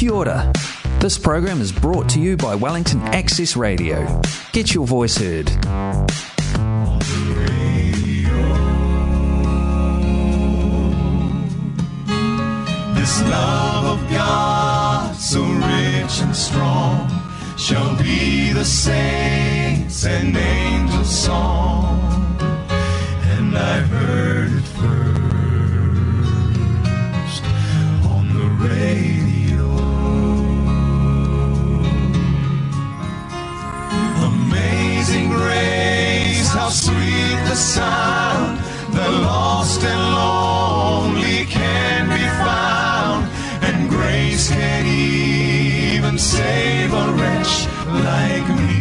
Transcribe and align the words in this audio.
Kia 0.00 0.10
ora. 0.14 0.50
This 0.98 1.18
program 1.18 1.60
is 1.60 1.70
brought 1.70 2.08
to 2.14 2.20
you 2.20 2.34
by 2.38 2.54
Wellington 2.54 3.02
Access 3.08 3.54
Radio. 3.54 4.00
Get 4.52 4.72
your 4.72 4.86
voice 4.86 5.18
heard. 5.18 5.48
This 12.96 13.12
love 13.28 14.00
of 14.00 14.00
God, 14.10 15.14
so 15.16 15.42
rich 15.44 16.20
and 16.24 16.34
strong, 16.34 17.06
shall 17.58 17.94
be 18.02 18.54
the 18.54 18.64
saints 18.64 20.06
and 20.06 20.34
angels' 20.34 21.14
song. 21.14 22.00
And 23.36 23.52
I 23.58 23.80
heard. 23.80 24.29
sweet 36.70 37.36
the 37.50 37.56
sound 37.56 38.56
the 38.94 39.08
lost 39.26 39.82
and 39.82 40.14
lonely 40.14 41.44
can 41.46 42.08
be 42.08 42.26
found, 42.46 43.24
and 43.64 43.88
grace 43.90 44.48
can 44.48 44.86
even 44.86 46.16
save 46.18 46.92
a 46.92 47.12
wretch 47.12 47.66
like 48.04 48.48
me. 48.60 48.79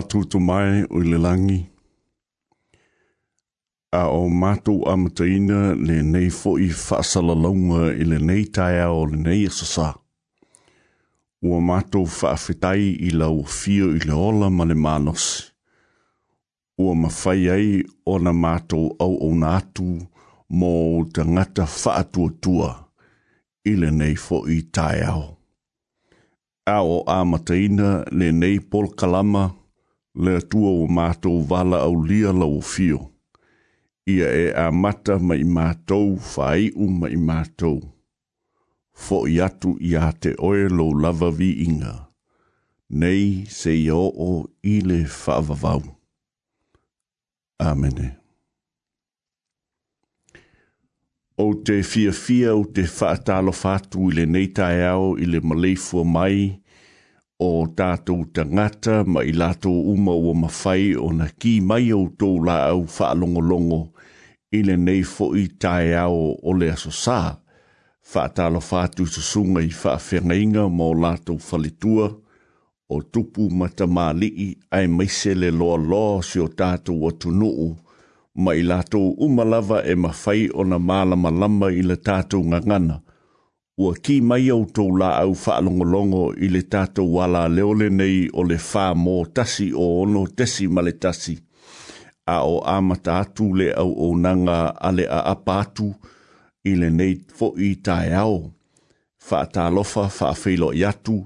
mātou 0.00 0.24
tō 0.32 0.38
mai 0.40 0.82
o 0.88 1.00
le 1.04 1.18
langi. 1.20 1.58
A 3.92 4.04
o 4.08 4.28
mātou 4.32 4.84
amataina 4.88 5.74
le 5.76 5.96
nei 6.06 6.30
fo 6.32 6.56
i 6.62 6.68
whaasala 6.72 7.34
launga 7.36 7.88
i 7.92 8.06
le 8.08 8.18
nei 8.22 8.46
taia 8.54 8.88
o 8.94 9.04
le 9.10 9.18
nei 9.20 9.44
asasa. 9.48 9.92
Ua 11.44 11.58
mātou 11.64 12.06
whaafetai 12.08 12.84
i 12.96 13.10
lau 13.16 13.42
fio 13.50 13.90
i 13.96 14.00
le 14.04 14.14
ola 14.16 14.48
ma 14.52 14.64
le 14.68 14.76
mānos. 14.78 15.26
Ua 16.80 16.94
mawhai 16.96 17.44
ai 17.52 17.68
o 18.08 18.14
na 18.22 18.32
mātou 18.32 18.92
au 19.04 19.18
o 19.28 19.30
nā 19.36 19.52
atu 19.60 19.92
mō 20.50 20.70
te 21.16 21.26
ngata 21.28 21.66
whaatuatua 21.68 22.70
i 23.68 23.74
le 23.76 23.90
nei 23.92 24.14
fo 24.16 24.44
i 24.48 24.62
taia 24.72 25.12
o. 25.18 25.26
A 26.70 26.78
o 26.84 27.00
amataina 27.10 27.98
le 28.12 28.30
nei 28.32 28.60
polkalama 28.64 28.94
kalama 28.96 29.59
le 30.14 30.40
tua 30.40 30.70
o 30.80 30.86
mātou 30.90 31.44
wala 31.50 31.80
au 31.86 32.00
lia 32.02 32.32
lau 32.32 32.60
fio. 32.60 33.10
Ia 34.08 34.28
e 34.42 34.50
a 34.56 34.70
mata 34.72 35.18
mai 35.18 35.42
mātou 35.44 36.16
whai 36.34 36.70
u 36.74 36.88
mai 36.90 37.14
mātou. 37.16 37.78
Fo 38.92 39.24
i 39.30 39.36
atu 39.40 39.76
i 39.80 39.94
a 39.96 40.10
te 40.12 40.32
oe 40.38 40.66
lo 40.68 40.88
lava 40.92 41.30
vi 41.30 41.52
inga. 41.64 41.94
Nei 42.90 43.44
se 43.48 43.70
i 43.76 43.86
o 43.94 44.08
o 44.10 44.32
i 44.66 44.80
le 44.84 45.04
whaavavau. 45.04 45.82
Amene. 47.60 48.16
O 51.40 51.54
te 51.64 51.80
fia 51.84 52.10
fia 52.12 52.56
o 52.56 52.64
te 52.64 52.82
whaatalo 52.88 53.54
fatu 53.54 54.10
i 54.10 54.18
le 54.18 54.26
neita 54.26 54.68
e 54.76 54.82
au 54.90 55.14
i 55.16 55.24
le 55.28 55.40
maleifua 55.44 56.02
mai 56.04 56.34
i 56.40 56.50
o 57.40 57.66
tātou 57.76 58.26
tangata 58.36 59.00
ma 59.08 59.22
i 59.24 59.32
lātou 59.32 59.88
uma 59.94 60.12
o 60.12 60.32
mawhai 60.36 60.92
o 61.00 61.08
na 61.16 61.26
ki 61.40 61.54
mai 61.64 61.86
au 61.96 62.06
tō 62.20 62.28
la 62.44 62.56
au 62.74 62.82
whaalongolongo 62.84 63.78
i 64.58 64.60
le 64.66 64.76
nei 64.76 65.00
fo 65.14 65.30
i 65.40 65.46
tae 65.64 65.94
au 66.02 66.34
o 66.36 66.56
le 66.58 66.68
aso 66.74 66.92
sā. 67.02 67.18
Whaatalo 68.12 68.60
whātu 68.68 69.06
sa 69.08 69.24
sunga 69.24 69.62
i 69.64 69.72
whaafengainga 69.72 70.66
ma 70.72 70.90
o 70.92 70.96
lātou 71.04 71.40
whalitua 71.50 72.10
o 72.92 73.00
tupu 73.14 73.48
mata 73.56 73.86
maali'i 73.86 74.50
ai 74.76 74.90
maise 74.98 75.32
le 75.38 75.50
loa 75.54 75.78
loa 75.90 76.20
si 76.26 76.42
o 76.44 76.48
tātou 76.60 77.06
o 77.08 77.12
tunuu 77.24 77.70
ma 78.44 78.52
lātou 78.72 79.14
umalava 79.26 79.80
e 79.88 79.96
mawhai 79.96 80.50
o 80.54 80.64
na 80.68 80.76
malama 80.78 81.30
lama 81.40 81.70
i 81.72 81.80
le 81.88 81.96
tātou 81.96 82.44
ngangana– 82.52 83.00
ua 83.80 83.94
ki 84.04 84.18
mai 84.20 84.50
au 84.52 84.66
tau 84.74 84.90
la 85.00 85.08
au 85.22 85.32
whaalongolongo 85.42 86.22
i 86.44 86.48
le 86.54 86.60
tato 86.72 87.04
wala 87.16 87.46
leole 87.48 87.86
nei 88.00 88.18
o 88.38 88.42
le 88.44 88.58
wha 88.70 88.84
mō 89.04 89.14
tasi 89.36 89.70
o 89.84 90.02
ono 90.02 90.24
tesi 90.36 90.66
male 90.68 90.92
tasi. 90.92 91.36
A 92.26 92.36
o 92.52 92.56
amata 92.76 93.14
atu 93.22 93.44
le 93.58 93.70
au 93.82 93.92
o 94.06 94.08
nanga 94.16 94.58
ale 94.88 95.06
a 95.08 95.20
apa 95.32 95.54
atu 95.64 95.86
i 96.70 96.74
le 96.80 96.88
nei 96.98 97.14
fo 97.36 97.48
i 97.68 97.72
tae 97.86 98.10
ao. 98.24 98.38
Wha 99.30 99.40
ta 99.54 99.64
lofa 99.74 100.04
wha 100.18 100.28
whilo 100.42 100.68
i 100.74 100.82
atu 100.92 101.16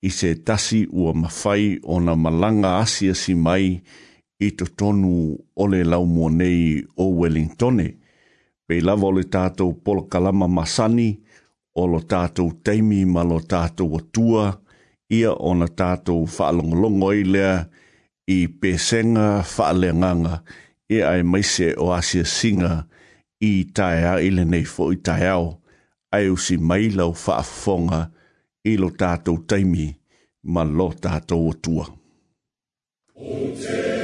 i 0.00 0.08
se 0.18 0.30
tasi 0.46 0.80
ua 1.00 1.12
mawhai 1.22 1.66
o 1.92 2.00
na 2.06 2.14
malanga 2.24 2.70
asia 2.82 3.14
si 3.22 3.34
mai 3.46 3.66
i 4.46 4.50
to 4.56 4.64
tonu 4.78 5.14
o 5.56 5.64
le 5.72 5.80
lau 5.92 6.04
nei 6.40 6.60
o 6.96 7.04
Wellingtone. 7.18 7.86
Pei 8.66 8.80
lavo 8.86 9.08
le 9.16 9.22
tātou 9.34 9.74
polo 9.84 10.02
kalama 10.12 10.48
masani 10.48 11.08
i 11.12 11.16
o 11.80 11.86
lo 11.86 12.00
tātou 12.12 12.50
teimi 12.66 13.04
ma 13.06 13.22
lo 13.26 13.38
tātou 13.38 13.98
atua, 14.00 14.48
ia 15.14 15.30
o 15.32 15.52
na 15.58 15.68
tātou 15.68 16.24
whaalongolongo 16.26 17.10
i 17.20 17.26
lea 17.28 17.54
i 18.34 18.38
pēsenga 18.62 19.26
whaaleanganga 19.52 20.40
e 20.92 21.02
ai 21.06 21.22
maise 21.32 21.70
o 21.80 21.90
asia 21.94 22.26
singa 22.28 22.72
i 23.48 23.52
taia 23.78 24.16
i 24.26 24.32
le 24.34 24.44
nei 24.54 24.66
fo 24.68 24.90
i 24.92 24.98
taiao, 25.08 25.46
ai 26.16 26.28
usi 26.34 26.58
mai 26.70 26.88
lau 26.96 27.14
whaafonga 27.14 28.02
i 28.72 28.74
lo 28.80 28.90
tātou 29.02 29.44
teimi 29.50 29.88
ma 30.52 30.64
lo 30.66 30.90
tātou 30.98 31.52
atua. 31.54 31.86
Okay. 33.18 33.97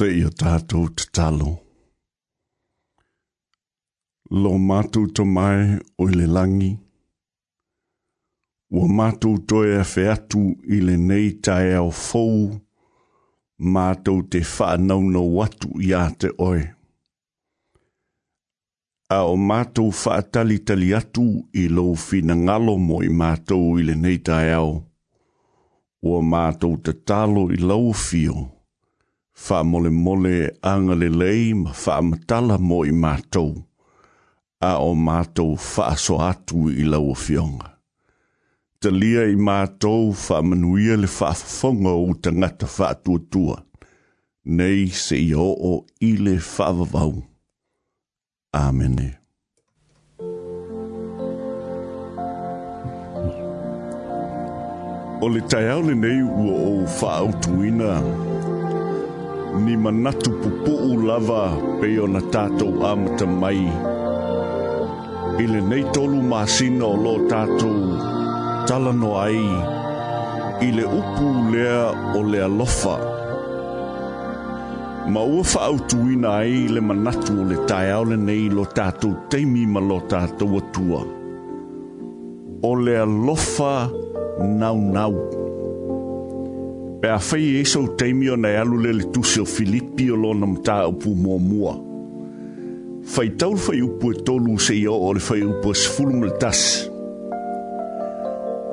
se 0.00 0.06
i 0.20 0.20
o 0.24 0.30
tātou 0.32 0.86
te 0.96 1.04
talo. 1.12 1.50
Lo 4.32 4.54
mātou 4.56 5.08
to 5.16 5.26
mai 5.28 5.74
o 6.00 6.06
le 6.08 6.24
langi. 6.30 6.70
Wa 8.76 8.86
mātou 8.98 9.34
to 9.50 9.60
e 9.68 9.74
a 9.76 9.82
whiatu 9.90 10.40
i 10.76 10.78
le 10.86 10.94
nei 11.02 11.32
tae 11.44 11.74
au 11.82 11.90
fōu. 12.02 12.38
Mātou 13.76 14.22
te 14.32 14.40
whanau 14.52 15.02
no 15.16 15.24
watu 15.38 15.68
i 15.86 15.90
a 15.98 16.06
te 16.16 16.30
oe. 16.46 16.62
A 19.16 19.18
o 19.32 19.34
mātou 19.50 19.92
whaatali 20.04 20.60
tali 20.70 20.92
atu 20.96 21.26
i 21.64 21.66
lo 21.80 21.90
fina 22.06 22.38
ngalo 22.40 22.78
mo 22.80 23.02
i 23.04 23.12
mātou 23.20 23.74
i 23.82 23.84
le 23.90 23.98
nei 24.06 24.22
tae 24.30 24.54
au. 24.62 24.78
Wa 26.08 26.22
mātou 26.32 26.80
te 26.88 26.96
talo 27.12 27.48
i 27.52 27.60
lau 27.64 27.92
fio 28.06 28.46
fa 29.44 29.62
mole 29.64 29.90
mole 29.90 30.36
anga 30.72 30.94
le 31.02 31.08
lei 31.20 31.46
ma 31.62 31.70
fa 31.82 31.94
matala 32.08 32.56
mo 32.68 32.78
i 32.92 32.94
mātou. 33.02 33.50
A 34.70 34.72
o 34.88 34.92
mātou 35.06 35.54
fa 35.72 35.86
aso 35.94 36.18
atu 36.30 36.66
i 36.82 36.84
lau 36.92 37.08
o 37.12 37.16
fionga. 37.24 37.70
Te 38.80 38.90
lia 39.00 39.24
i 39.32 39.36
mātou 39.48 40.12
fa 40.24 40.40
manuia 40.48 40.96
le 41.00 41.08
fa 41.18 41.32
fonga 41.56 41.94
o 42.04 42.10
te 42.22 42.30
ngata 42.40 42.68
fa 42.76 42.92
tuatua. 43.04 43.56
Nei 44.58 44.84
se 45.04 45.16
i 45.20 45.32
o 45.46 45.48
o 45.70 45.72
i 46.10 46.12
le 46.24 46.36
fa 46.52 46.70
vavau. 46.76 47.16
Amene. 48.64 49.08
O 55.24 55.28
le 55.28 55.40
tai 55.52 55.66
au 55.76 55.82
le 55.88 55.94
nei 56.04 56.22
ua 56.24 56.58
o 56.70 56.86
fa 56.98 57.12
autuina. 57.22 57.92
Amene 58.00 58.29
ni 59.58 59.76
manatu 59.76 60.30
pupu'u 60.30 61.02
lava 61.06 61.42
pei 61.80 61.98
ona 61.98 62.20
tatou 62.32 62.72
amata 62.90 63.26
mai 63.40 63.60
i 65.42 65.44
lenei 65.52 65.82
tolu 65.94 66.18
masina 66.30 66.84
o 66.94 66.96
lo 67.04 67.14
tatou 67.30 67.78
talanoa 68.68 69.24
ai 69.28 69.38
i 70.66 70.68
le 70.76 70.84
upu 70.98 71.26
lea 71.52 71.80
o 72.18 72.20
le 72.30 72.38
alofa 72.48 72.94
ma 75.12 75.20
ua 75.32 75.42
fa'autuina 75.52 76.28
ai 76.42 76.54
le 76.74 76.80
manatu 76.88 77.32
o 77.40 77.44
le 77.50 77.56
taeao 77.68 78.04
lenei 78.10 78.44
lo 78.56 78.64
tatou 78.78 79.14
teimi 79.30 79.62
ma 79.74 79.80
lo 79.88 79.98
tatou 80.10 80.50
atua 80.60 81.00
o 82.70 82.72
le 82.84 82.94
alofa 83.04 83.72
naunau 83.90 84.78
nau 84.96 85.39
pe 87.00 87.08
a 87.08 87.18
fai 87.18 87.44
e 87.60 87.64
sou 87.64 87.86
teimio 87.96 88.34
nei 88.36 88.56
alu 88.60 88.76
le 88.84 88.92
le 88.92 89.04
tuse 89.12 89.40
o 89.40 89.44
Filipi 89.44 90.10
o 90.12 90.16
lona 90.22 90.46
mta 90.46 90.74
upu 90.86 91.10
mua 91.22 91.38
mua. 91.38 91.72
Fai 93.12 93.28
tau 93.40 93.54
fai 93.64 93.80
upu 93.82 94.06
e 94.12 94.16
tolu 94.26 94.58
se 94.58 94.74
i 94.76 94.86
o 94.86 95.12
le 95.16 95.20
fai 95.28 95.40
upu 95.50 95.68
e 95.74 95.78
sfulu 95.82 96.12
mle 96.20 96.30
tas. 96.40 96.60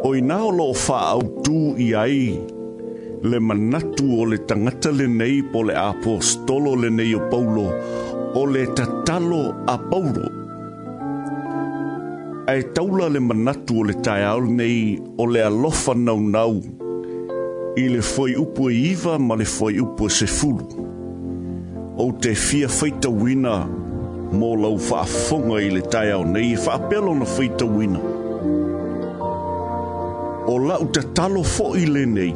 O 0.04 0.10
i 0.16 0.22
nao 0.22 0.50
lo 0.60 0.74
fa 0.74 1.00
au 1.14 1.22
tu 1.44 1.56
i 1.88 1.94
ai 2.04 2.20
le 3.30 3.40
manatu 3.48 4.06
o 4.22 4.26
le 4.32 4.38
tangata 4.50 4.90
le 5.00 5.08
nei 5.20 5.38
po 5.52 5.60
le 5.68 5.76
apostolo 5.90 6.72
le 6.82 6.90
nei 6.98 7.14
o 7.20 7.30
paulo 7.32 7.68
o 8.42 8.44
le 8.54 8.64
tatalo 8.78 9.44
a 9.74 9.78
paulo. 9.92 10.26
Ai 12.52 12.62
taula 12.76 13.08
le 13.14 13.20
manatu 13.30 13.74
o 13.80 13.84
le 13.88 13.96
tai 14.06 14.22
au 14.34 14.44
nei 14.60 15.00
o 15.18 15.24
le 15.32 15.40
alofa 15.50 15.94
nau 15.96 16.20
nau. 16.38 16.54
Nau 16.58 16.86
i 17.78 17.84
le 17.94 18.02
foi 18.02 18.34
upo 18.38 18.70
e 18.72 18.74
iwa 18.76 19.18
ma 19.20 19.36
le 19.38 19.46
foi 19.46 19.76
upo 19.80 20.08
e 20.08 20.10
se 20.10 20.26
fulu. 20.28 20.66
O 21.98 22.12
te 22.12 22.34
fia 22.36 22.70
feita 22.70 23.10
wina 23.10 23.52
mō 24.34 24.50
lau 24.64 24.80
whaafonga 24.82 25.60
i 25.62 25.70
le 25.70 25.82
tai 25.86 26.10
au 26.12 26.24
nei 26.26 26.54
e 26.56 26.58
whaapelo 26.58 27.14
na 27.20 27.26
feita 27.26 27.66
wina. 27.66 28.00
O 30.50 30.56
lau 30.58 30.88
te 30.92 31.04
talo 31.14 31.44
fo 31.44 31.76
i 31.78 31.84
le 31.86 32.06
nei, 32.16 32.34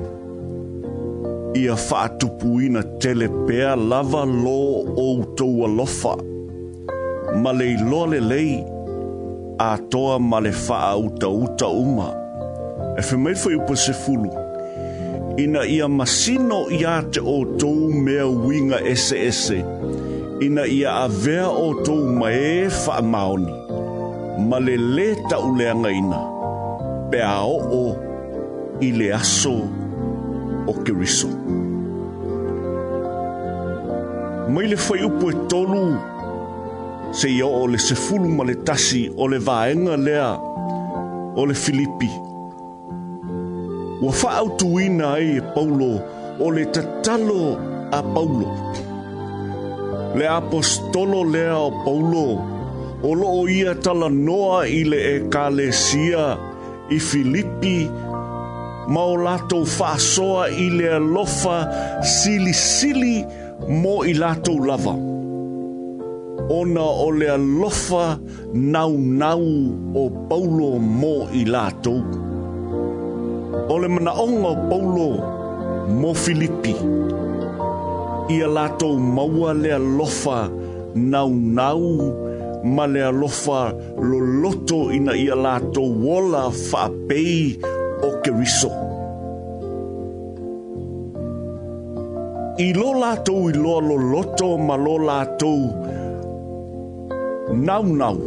ia 1.64 1.74
whaatupuina 1.90 2.84
tele 3.02 3.28
telepea 3.30 3.74
lava 3.76 4.22
lō 4.30 4.58
o 5.06 5.08
utou 5.24 5.66
alofa. 5.66 6.16
Ma 7.42 7.52
lei 7.52 7.78
loa 7.90 8.08
le 8.14 8.20
lei, 8.20 8.54
a 9.58 9.74
toa 9.90 10.20
ma 10.20 10.40
le 10.40 10.54
wha 10.68 10.80
uta 10.98 11.30
uta 11.30 11.68
uma. 11.68 12.08
E 12.94 13.02
whemei 13.10 13.36
whai 13.44 13.56
upo 13.56 13.76
se 13.76 13.94
fulu 14.06 14.41
ina 15.40 15.64
ia 15.66 15.88
masino 15.88 16.68
ia 16.72 17.00
te 17.12 17.22
o 17.24 17.46
tou 17.56 17.88
mea 17.94 18.26
winga 18.28 18.80
ese 18.84 19.16
ese. 19.30 19.60
Ina 20.42 20.66
ia 20.68 21.04
avea 21.06 21.48
o 21.50 21.76
tou 21.86 22.02
mae 22.20 22.68
wha 22.68 23.02
maoni. 23.02 23.54
Ma 24.50 24.60
le 24.60 24.76
le 24.78 25.16
tau 25.30 25.56
leanga 25.58 25.92
ina. 25.92 26.20
Pe 27.12 27.22
a 27.24 27.40
o 27.44 27.58
o 27.84 27.86
i 28.82 28.92
le 28.92 29.12
aso 29.14 29.56
o 30.68 30.74
kiriso. 30.84 31.30
Mai 34.52 34.68
le 34.68 34.76
fai 34.78 35.04
upo 35.06 35.30
e 35.32 35.36
tolu 35.48 35.84
se 37.14 37.30
ia 37.30 37.46
o 37.46 37.68
le 37.68 37.78
sefulu 37.78 38.28
ma 38.28 38.44
le 38.44 38.56
tasi 38.68 39.04
o 39.16 39.28
le 39.28 39.40
vaenga 39.48 39.96
lea 39.98 40.34
o 41.36 41.46
le 41.46 41.54
Filipi. 41.54 42.10
Wa 44.02 44.12
fa'au 44.20 44.48
tuina 44.60 45.08
ai 45.18 45.30
e 45.38 45.42
Paulo 45.56 45.94
o 46.44 46.50
le 46.56 46.64
tatalo 46.76 47.44
a 47.92 48.00
Paulo. 48.14 48.50
Le 50.18 50.26
apostolo 50.40 51.20
lea 51.34 51.56
o 51.58 51.70
Paulo 51.86 52.28
o 53.04 53.10
loo 53.20 53.42
ia 53.58 53.72
tala 53.86 54.08
noa 54.28 54.60
i 54.66 54.80
le 54.92 54.98
e 54.98 55.18
kalesia 55.34 56.26
i 56.90 56.98
Filipi 57.08 57.80
ma 58.94 59.02
o 59.12 59.16
latou 59.26 59.64
fa'asoa 59.78 60.44
i 60.50 60.66
le 60.78 60.88
alofa 61.00 61.58
sili 62.18 62.54
sili 62.72 63.16
mo 63.82 63.96
i 64.02 64.14
latou 64.24 64.58
lava. 64.68 64.96
Ona 66.60 66.86
o 67.06 67.08
le 67.20 67.28
alofa 67.38 68.06
nau 68.74 68.94
nau 69.22 69.48
o 69.94 70.04
Paulo 70.30 70.72
mo 71.00 71.16
i 71.40 71.44
latou. 71.54 72.00
Ona 72.02 72.31
o 73.74 73.78
le 73.80 73.88
manaʻoga 73.96 74.48
o 74.54 74.56
paulo 74.70 75.08
mo 76.00 76.10
filipi 76.24 76.74
ia 78.36 78.48
latou 78.58 78.96
maua 79.16 79.52
le 79.64 79.72
alofa 79.80 80.40
naunau 81.12 81.86
ma 82.76 82.84
le 82.94 83.02
alofa 83.12 83.60
loloto 84.10 84.80
ina 84.98 85.14
ia 85.26 85.36
latou 85.46 85.88
ola 86.18 86.44
faapei 86.70 87.38
o 88.08 88.10
keriso 88.24 88.72
i 92.68 92.68
lo 92.82 92.90
latou 93.04 93.42
iloa 93.52 93.80
loloto 93.90 94.50
ma 94.68 94.76
lo 94.86 94.96
latou 95.10 95.62
naunau 97.66 98.18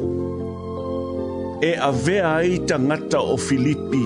e 1.70 1.70
avea 1.90 2.24
ai 2.38 2.50
tagata 2.68 3.18
o 3.34 3.36
filipi 3.46 4.04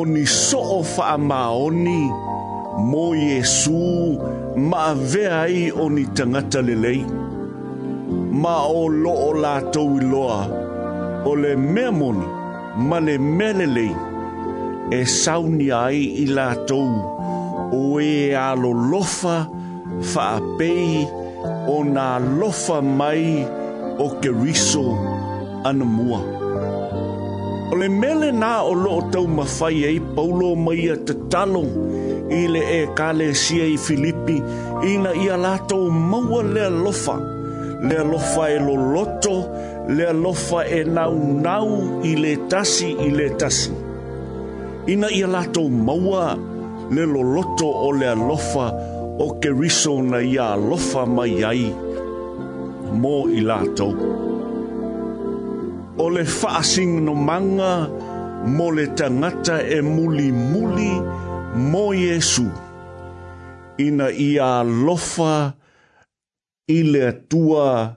oni 0.00 0.22
so 0.26 0.60
o 0.78 0.78
faa 0.94 1.16
maoni 1.32 2.00
mo 2.90 3.04
Yesu 3.28 3.78
ma 4.70 4.82
vea 5.12 5.40
i 5.62 5.62
oni 5.84 6.02
tangata 6.16 6.60
lelei. 6.68 7.02
Ma 8.42 8.54
o 8.80 8.82
lo 9.02 9.14
o 9.28 9.30
la 9.42 9.54
tau 9.74 9.90
loa 10.12 10.40
o 11.30 11.32
le 11.42 11.52
mea 11.74 11.90
moni 12.00 12.26
ma 12.88 12.96
le 13.06 13.14
mea 13.36 13.52
lelei 13.60 13.92
e 14.98 15.00
sauni 15.22 15.66
ai 15.86 16.00
i 16.24 16.26
la 16.36 16.48
tau 16.68 16.90
o 17.80 17.82
e 18.10 18.14
alo 18.48 18.72
lofa 18.90 19.36
faa 20.12 20.38
pei 20.56 20.90
o 21.74 21.76
na 21.94 22.06
lofa 22.40 22.78
mai 22.98 23.26
o 24.04 24.06
keriso 24.20 24.86
anamua. 25.68 26.10
mua. 26.18 26.35
O 27.66 27.74
le 27.74 27.88
mele 27.90 28.28
nā 28.32 28.52
o 28.62 28.72
loo 28.78 29.00
tau 29.10 29.26
mawhai 29.26 29.78
ei 29.88 29.96
paulo 30.16 30.50
mai 30.64 30.84
a 30.94 30.96
te 31.08 31.14
tano 31.34 31.62
i 32.38 32.44
le 32.54 32.60
e 32.76 32.82
kale 32.98 33.26
sia 33.40 33.64
i 33.70 33.74
Filipi 33.86 34.36
i 34.86 34.92
na 35.02 35.14
ia 35.24 35.34
lātou 35.44 35.88
maua 35.90 36.44
le 36.46 36.68
lofa. 36.70 37.16
Lea 37.88 38.04
lofa 38.10 38.44
e 38.50 38.58
lo 38.66 38.76
loto, 38.94 39.34
le 39.98 40.12
lofa 40.20 40.62
e 40.78 40.84
nau 40.86 41.18
nau 41.42 41.74
i 42.10 42.14
le 42.22 42.36
tasi 42.50 42.92
i 43.02 43.10
le 43.18 43.28
tasi. 43.40 43.72
I 44.86 44.94
na 45.02 45.10
ia 45.10 45.26
lātou 45.26 45.66
maua 45.68 46.36
le 46.94 47.08
lo 47.14 47.26
loto 47.34 47.66
o 47.66 47.90
le 47.98 48.14
lofa 48.22 48.70
o 49.26 49.28
ke 49.42 49.50
riso 49.58 49.98
na 50.06 50.22
ia 50.22 50.52
lofa 50.70 51.04
mai 51.18 51.42
ai. 51.52 51.64
Mō 51.74 52.94
i 52.94 52.98
Mō 53.02 53.16
i 53.42 53.46
lātou 53.50 54.34
o 55.98 56.08
le 56.10 56.24
no 57.00 57.14
manga 57.14 57.88
mo 58.56 58.70
le 58.70 58.86
tangata 58.98 59.56
e 59.76 59.80
muli 59.94 60.28
muli 60.52 60.92
mo 61.70 61.84
Yesu. 61.94 62.46
Ina 63.78 64.06
ia 64.28 64.62
lofa 64.62 65.52
i 66.68 66.78
le 66.92 67.02
atua 67.12 67.96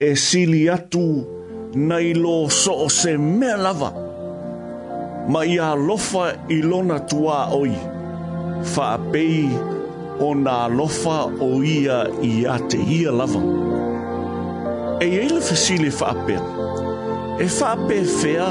e 0.00 0.10
sili 0.26 0.62
atu 0.76 1.06
na 1.86 1.96
ilo 2.10 2.36
so 2.60 2.72
o 2.84 2.88
se 2.98 3.12
mea 3.16 3.56
lava. 3.56 3.90
Ma 5.32 5.40
ia 5.54 5.68
lofa 5.88 6.24
i 6.48 6.56
lona 6.70 6.98
tua 7.10 7.38
oi, 7.60 7.74
fa 8.72 8.84
apei 8.96 9.44
o 10.26 10.34
na 10.44 10.56
lofa 10.78 11.18
o 11.46 11.50
ia 11.78 11.98
i 12.30 12.46
a 12.46 12.56
te 12.68 12.78
ia 12.96 13.10
lava. 13.18 13.40
E 15.00 15.06
ele 15.24 15.40
fesile 15.48 15.90
fa 15.98 16.06
apea. 16.14 16.40
Fa 16.40 16.40
apea 16.40 16.65
e 17.38 17.44
whapewhea 17.44 18.46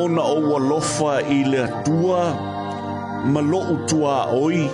o 0.00 0.08
na 0.08 0.22
oua 0.22 0.58
lofa 0.60 1.20
i 1.30 1.44
le 1.44 1.58
atua 1.64 2.34
ma 3.32 3.40
loo 3.40 3.78
tua 3.86 4.26
oi 4.32 4.66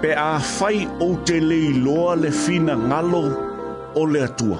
pe 0.00 0.14
a 0.16 0.38
fai 0.38 0.86
o 1.00 1.08
te 1.24 1.40
lei 1.40 1.68
loa 1.84 2.14
le 2.16 2.30
fina 2.30 2.76
ngalo 2.76 3.22
o 3.96 4.06
le 4.06 4.20
atua. 4.24 4.58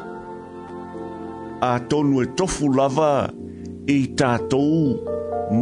A 1.61 1.79
tonu 1.89 2.23
e 2.23 2.27
tofu 2.37 2.69
lava 2.73 3.29
i 3.87 3.97
tātou 4.19 4.99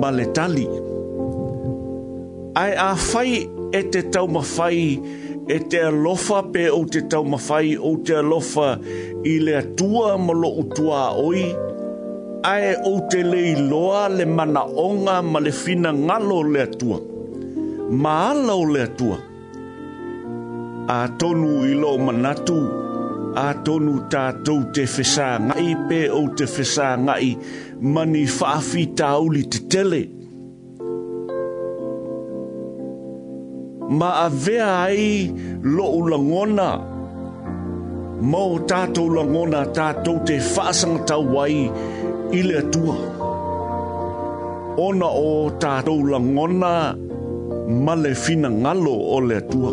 ma 0.00 0.11
le 0.11 0.25
tali. 0.37 0.66
Ai 2.62 2.72
a 2.76 2.94
fai 2.96 3.34
e 3.72 3.82
te 3.92 4.02
tau 4.12 4.28
mawhai 4.28 4.87
e 5.49 5.58
te 5.70 5.80
alofa 5.90 6.40
pe 6.52 6.68
o 6.70 6.84
te 6.84 7.00
tau 7.11 7.25
mawhai 7.25 7.76
o 7.80 7.94
te 8.04 8.16
alofa 8.22 8.68
i 9.25 9.37
le 9.44 9.61
tua 9.76 10.16
ma 10.25 10.32
loo 10.42 10.62
tua 10.76 11.04
oi 11.18 11.40
i 11.52 11.72
ae 12.46 12.72
o 12.87 12.92
te 13.11 13.22
lei 13.22 13.54
loa 13.70 14.08
le 14.08 14.25
mana 14.37 14.62
onga 14.87 15.16
ma 15.30 15.38
le 15.44 15.52
fina 15.62 15.90
ngalo 16.06 16.38
le 16.52 16.61
atua. 16.66 16.99
Ma 18.02 18.12
ala 18.32 18.54
le 18.72 18.80
atua. 18.87 19.16
A 20.88 21.08
tonu 21.18 21.50
ilo 21.72 21.92
manatu, 22.06 22.58
a 23.37 23.54
tonu 23.64 23.94
tātou 24.12 24.61
te 24.75 24.82
fesa 24.94 25.28
ngai 25.46 25.70
pe 25.88 26.00
o 26.18 26.22
te 26.37 26.44
fesa 26.54 26.88
ngai 27.04 27.28
mani 27.92 28.25
whaafi 28.37 28.82
tāuli 29.00 29.42
te 29.52 29.58
tele. 29.72 30.02
Ma 33.99 34.11
a 34.25 34.28
vea 34.44 34.68
ai 34.88 35.06
lo 35.76 35.87
ulangona, 36.00 36.68
mau 38.32 38.52
tātou 38.70 39.08
langona 39.16 39.61
tātou 39.78 40.18
te 40.26 40.37
whaasanga 40.54 41.04
tau 41.11 41.22
wai, 41.34 41.56
tātou 41.68 42.01
ile 42.32 42.58
atua. 42.58 42.94
Ona 44.80 45.06
o 45.06 45.50
tātou 45.60 45.98
ngona 46.20 46.72
male 47.86 48.14
fina 48.14 48.48
ngalo 48.50 48.94
o 49.16 49.18
le 49.28 49.36
atua. 49.42 49.72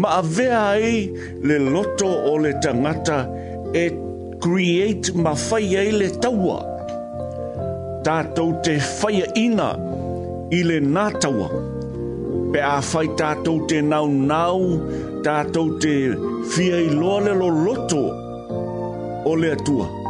Ma 0.00 0.18
avea 0.20 0.60
ai 0.74 1.10
le 1.46 1.56
loto 1.72 2.08
o 2.32 2.36
le 2.36 2.52
tangata 2.62 3.18
e 3.82 3.84
create 4.42 5.12
ma 5.14 5.34
fai 5.34 5.76
ai 5.80 5.90
le 6.00 6.08
taua. 6.22 6.58
Tātou 8.04 8.60
te 8.62 8.76
fai 8.78 9.22
ina 9.44 9.70
i 10.52 10.60
le 10.68 10.78
nātaua. 10.84 11.48
Pe 12.52 12.60
a 12.62 12.78
fai 12.82 13.06
tātou 13.18 13.64
te 13.68 13.80
nau 13.82 14.10
nau, 14.12 14.60
tātou 15.24 15.78
te 15.82 15.96
fia 16.54 16.78
i 16.84 16.90
loa 17.00 17.20
le 17.26 17.36
lo 17.40 17.48
loto 17.64 18.04
o 19.24 19.34
le 19.34 19.54
atua 19.56 20.03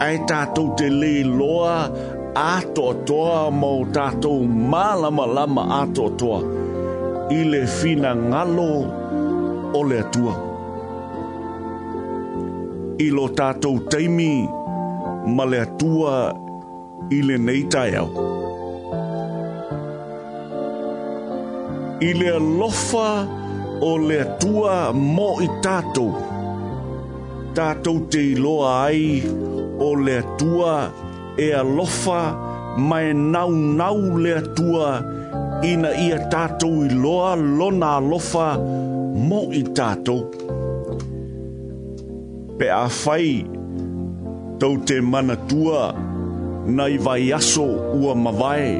ai 0.00 0.18
tātou 0.28 0.72
te 0.78 0.88
le 0.90 1.22
loa 1.24 1.88
ato 2.34 2.86
toa 3.06 3.50
mau 3.54 3.84
tātou 3.94 4.42
malama 4.72 5.26
lama 5.36 5.62
ato 5.80 6.08
toa 6.20 6.38
i 7.36 7.42
le 7.50 7.60
fina 7.76 8.10
ngalo 8.30 8.70
o 9.78 9.82
le 9.90 9.98
atua. 10.04 10.34
I 13.06 13.06
lo 13.10 13.26
tātou 13.38 13.86
teimi 13.90 14.32
ma 15.36 15.44
le 15.50 15.60
atua 15.66 16.16
i 17.14 17.22
le 17.28 17.38
neitai 17.46 17.94
au. 18.02 18.26
I 22.08 22.10
le 22.18 22.38
lofa 22.42 23.08
o 23.90 23.94
le 24.08 24.18
atua 24.26 24.74
mo 25.06 25.30
i 25.46 25.48
tātou. 25.62 26.10
Tātou 27.54 28.06
te 28.10 28.20
iloa 28.34 28.72
ai 28.82 29.62
o 29.78 29.94
le 29.94 30.22
tua 30.38 30.90
e 31.38 31.52
alofa 31.52 32.22
mai 32.88 33.12
nau 33.14 33.50
nau 33.50 33.98
le 34.24 34.34
tua 34.56 34.90
ina 35.70 35.90
ia 36.06 36.18
tātou 36.32 36.84
i 36.84 36.88
loa 37.02 37.34
lona 37.36 37.96
alofa 37.98 38.48
mo 39.28 39.42
i 39.50 39.62
tātou. 39.76 40.20
Pe 42.58 42.68
a 42.70 42.84
whai 43.02 43.42
tau 44.62 44.76
te 44.86 44.98
mana 45.02 45.36
tua 45.50 45.90
nai 46.76 46.94
vai 47.04 47.30
aso 47.38 47.66
ua 48.00 48.14
mawae. 48.24 48.74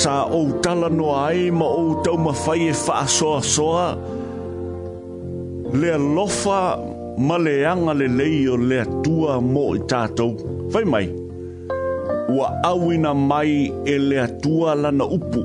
Sa 0.00 0.20
ou 0.38 0.60
tala 0.62 0.88
no 0.94 1.12
ai 1.18 1.50
ma 1.50 1.66
ou 1.82 1.98
tau 2.04 2.18
mawhai 2.26 2.62
e 2.70 2.74
wha 2.84 3.04
soa 3.16 3.40
soa. 3.54 3.86
Le 5.80 5.92
lofa 6.16 6.62
ma 7.28 7.36
le 7.44 7.56
anga 7.72 7.92
le 8.00 8.06
lei 8.18 8.40
o 8.48 8.56
le 8.68 8.76
atua 8.86 9.32
mo 9.54 9.64
i 9.76 9.80
tātou. 9.92 10.30
Whai 10.72 10.84
mai, 10.92 11.06
ua 12.34 12.46
awina 12.70 13.12
mai 13.30 13.52
e 13.94 13.96
le 14.08 14.16
atua 14.26 14.70
lana 14.82 15.04
upu, 15.16 15.40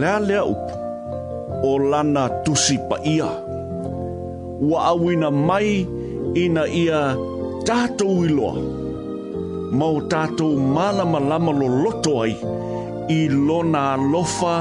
lea 0.00 0.16
lea 0.28 0.42
upu, 0.52 0.74
o 1.70 1.72
lana 1.90 2.22
tusi 2.44 2.76
pa 2.88 2.96
ia. 3.16 3.30
Ua 4.66 4.78
awina 4.92 5.28
mai 5.48 5.70
ina 6.44 6.62
ia 6.82 7.00
tātou 7.68 8.14
iloa, 8.26 8.52
ma 9.78 9.86
o 9.96 9.98
tātou 10.12 10.52
malama 10.74 11.18
lama 11.30 11.52
lo 11.60 11.68
loto 11.82 12.14
ai, 12.24 12.34
i 13.18 13.20
lona 13.48 13.82
lofa 14.12 14.54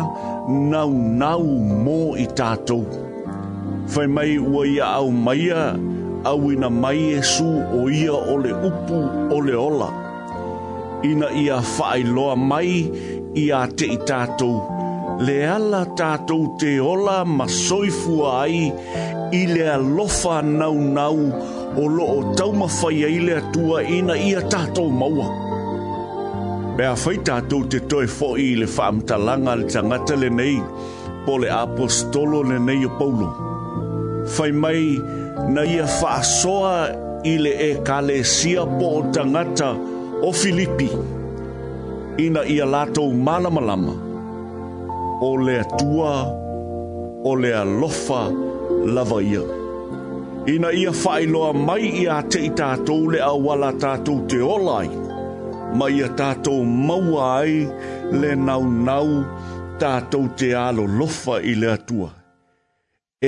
nau 0.71 0.91
nau 1.21 1.43
mō 1.85 1.99
i 2.25 2.27
tātou. 2.41 2.83
Whai 3.93 4.07
mai 4.15 4.29
ua 4.49 4.65
ia 4.73 4.85
au 5.01 5.11
maia, 5.11 5.53
ia 5.53 5.65
au 5.69 5.77
maia, 5.89 5.98
awina 6.23 6.69
mai 6.69 6.97
e 7.17 7.21
su 7.21 7.45
o 7.47 7.89
ia 7.89 8.13
o 8.13 8.35
le 8.37 8.51
upu 8.51 8.99
o 9.35 9.39
le 9.41 9.55
ola. 9.55 9.89
Ina 11.03 11.31
ia 11.31 11.59
loa 12.15 12.35
mai 12.35 12.73
ia 13.35 13.61
te 13.77 13.85
i 13.85 13.97
tātou. 14.09 14.55
Le 15.25 15.45
ala 15.47 15.83
tātou 15.99 16.57
te 16.59 16.79
ola 16.79 17.23
ma 17.25 17.45
soifua 17.47 18.41
ai 18.43 18.69
i 19.37 19.45
le 19.47 19.63
alofa 19.73 20.41
nau 20.43 20.75
nau 20.75 21.19
o 21.79 21.87
loo 21.87 22.35
taumafai 22.35 23.03
ai 23.07 23.19
le 23.19 23.41
tua 23.53 23.83
ina 23.83 24.15
ia 24.17 24.41
tātou 24.51 24.89
maua. 24.91 25.27
Mea 26.77 26.93
whai 26.95 27.17
tātou 27.27 27.63
te 27.67 27.79
toi 27.91 28.05
fo'i 28.07 28.51
i 28.53 28.59
le 28.59 28.67
whaamtalanga 28.67 29.55
le 29.59 29.67
tangata 29.71 30.15
le 30.19 30.29
nei 30.29 30.59
po 31.25 31.37
le 31.37 31.47
apostolo 31.51 32.41
le 32.43 32.59
nei 32.59 32.85
o 32.85 32.91
paulo. 32.99 33.27
Whai 34.29 34.51
mai, 34.51 34.79
na 35.47 35.63
ia 35.73 35.85
faasoa 36.01 36.79
i 37.23 37.31
le 37.43 37.51
ekalesia 37.69 38.63
po 38.77 38.85
o 38.97 39.01
tagata 39.15 39.69
o 40.21 40.29
filipi 40.41 40.89
ina 42.25 42.41
ia 42.55 42.65
latou 42.73 43.09
malamalama 43.25 43.93
o 45.21 45.29
le 45.45 45.57
tua 45.79 46.13
o 47.31 47.35
le 47.41 47.51
lofa 47.81 48.21
lava 48.95 49.19
ia 49.33 49.43
ina 50.53 50.69
ia 50.81 50.91
faailoa 51.03 51.51
mai 51.67 51.85
iā 52.01 52.15
teʻi 52.31 52.49
tatou 52.59 53.01
le 53.11 53.19
auala 53.31 53.69
tatou 53.83 54.19
te 54.29 54.37
ola 54.53 54.77
mai 54.77 54.89
ma 55.77 55.85
ia 55.97 56.07
tatou 56.19 56.59
maua 56.87 57.21
ai 57.41 57.53
le 58.21 58.31
nau 58.47 59.07
tatou 59.81 60.25
te 60.37 60.47
alo 60.67 60.83
lofa 60.99 61.35
i 61.51 61.53
le 61.61 61.73
tua 61.87 62.09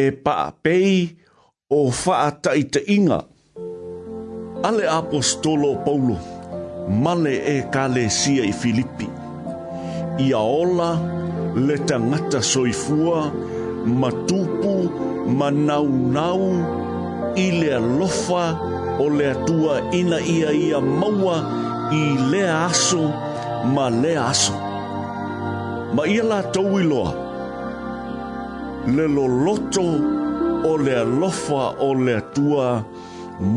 e 0.01 0.05
paapei 0.23 0.93
o 1.71 1.79
whaatai 1.91 2.63
te 2.69 2.81
inga. 2.87 3.23
Ale 4.63 4.87
apostolo 4.89 5.75
Paulo, 5.85 6.17
male 7.03 7.33
e 7.55 7.55
kale 7.71 8.09
sia 8.09 8.43
i 8.43 8.51
Filipi. 8.51 9.07
Ia 10.19 10.37
ola 10.37 10.91
le 11.55 11.77
tangata 11.87 12.41
soifua, 12.43 13.31
matupu, 13.85 14.75
manaunau, 15.39 16.43
i 17.39 17.47
le 17.61 17.79
lofa 17.79 18.45
o 18.99 19.07
le 19.09 19.31
atua 19.31 19.79
ina 19.95 20.19
ia 20.19 20.51
ia 20.51 20.79
maua 20.83 21.37
i 21.91 22.03
le 22.31 22.43
aso 22.51 23.05
ma 23.73 23.89
le 23.89 24.17
aso. 24.19 24.53
Ma 25.95 26.03
ia 26.07 26.23
la 26.23 26.43
tau 26.51 26.77
iloa, 26.79 27.11
le 28.91 29.07
loloto 29.07 29.81
loto 29.81 30.20
o 30.63 30.77
le 30.77 30.93
alofa 31.03 31.73
o 31.79 31.93
le 31.93 32.19
tua 32.35 32.83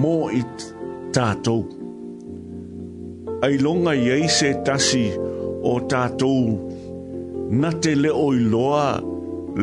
mo 0.00 0.30
i 0.32 0.40
tātou. 1.14 1.64
Ai 3.44 3.58
longa 3.60 3.92
i 3.96 4.06
eise 4.16 4.54
tasi 4.64 5.06
o 5.16 5.74
tātou, 5.90 6.54
na 7.60 7.72
te 7.84 7.92
leo 7.98 8.30
i 8.34 8.40
loa 8.52 8.86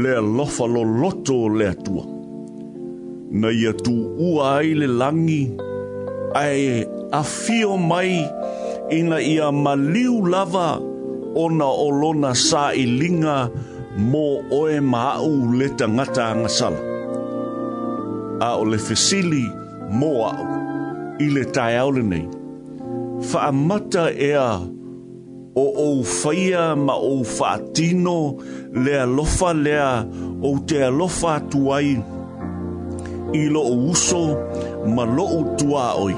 le 0.04 0.14
alofa 0.22 0.68
lo 0.70 0.84
loto 1.02 1.40
o 1.48 1.50
le 1.58 1.72
tua. 1.86 2.06
Na 3.42 3.50
ia 3.56 3.72
tu 3.82 3.96
ua 4.28 4.58
ai 4.60 4.74
le 4.78 4.88
langi, 5.02 5.42
ai 6.44 6.86
a 7.18 7.24
fio 7.26 7.78
mai 7.90 8.20
ina 8.94 9.18
ia 9.34 9.50
maliu 9.64 10.22
lava 10.34 10.70
ona 11.46 11.68
olona 11.88 12.34
sa 12.36 12.70
i 12.76 12.86
linga 12.86 13.40
mo 14.12 14.28
oe 14.62 14.80
maau 14.84 15.36
le 15.58 15.68
tangata 15.80 16.34
ngasala 16.38 16.91
a 18.48 18.50
o 18.62 18.64
le 18.72 18.78
fesili 18.88 19.46
mō 20.00 20.12
au 20.32 20.46
i 21.26 21.28
le 21.36 21.44
tai 21.56 21.74
aule 21.84 22.02
nei. 22.12 22.26
Whaamata 23.32 24.06
ea 24.30 24.48
o 25.64 25.66
ou 25.86 26.02
whaia 26.16 26.64
ma 26.88 26.96
ou 27.12 27.22
whaatino 27.36 28.16
lea 28.86 29.06
lofa 29.18 29.52
lea 29.66 29.90
o 30.50 30.56
te 30.70 30.80
alofa 30.88 31.36
tuai 31.52 31.92
i 33.42 33.44
lo 33.54 33.62
o 33.74 33.76
uso 33.94 34.24
ma 34.96 35.04
lo 35.16 35.26
o 35.40 35.42
tua 35.60 35.86
oi. 36.06 36.16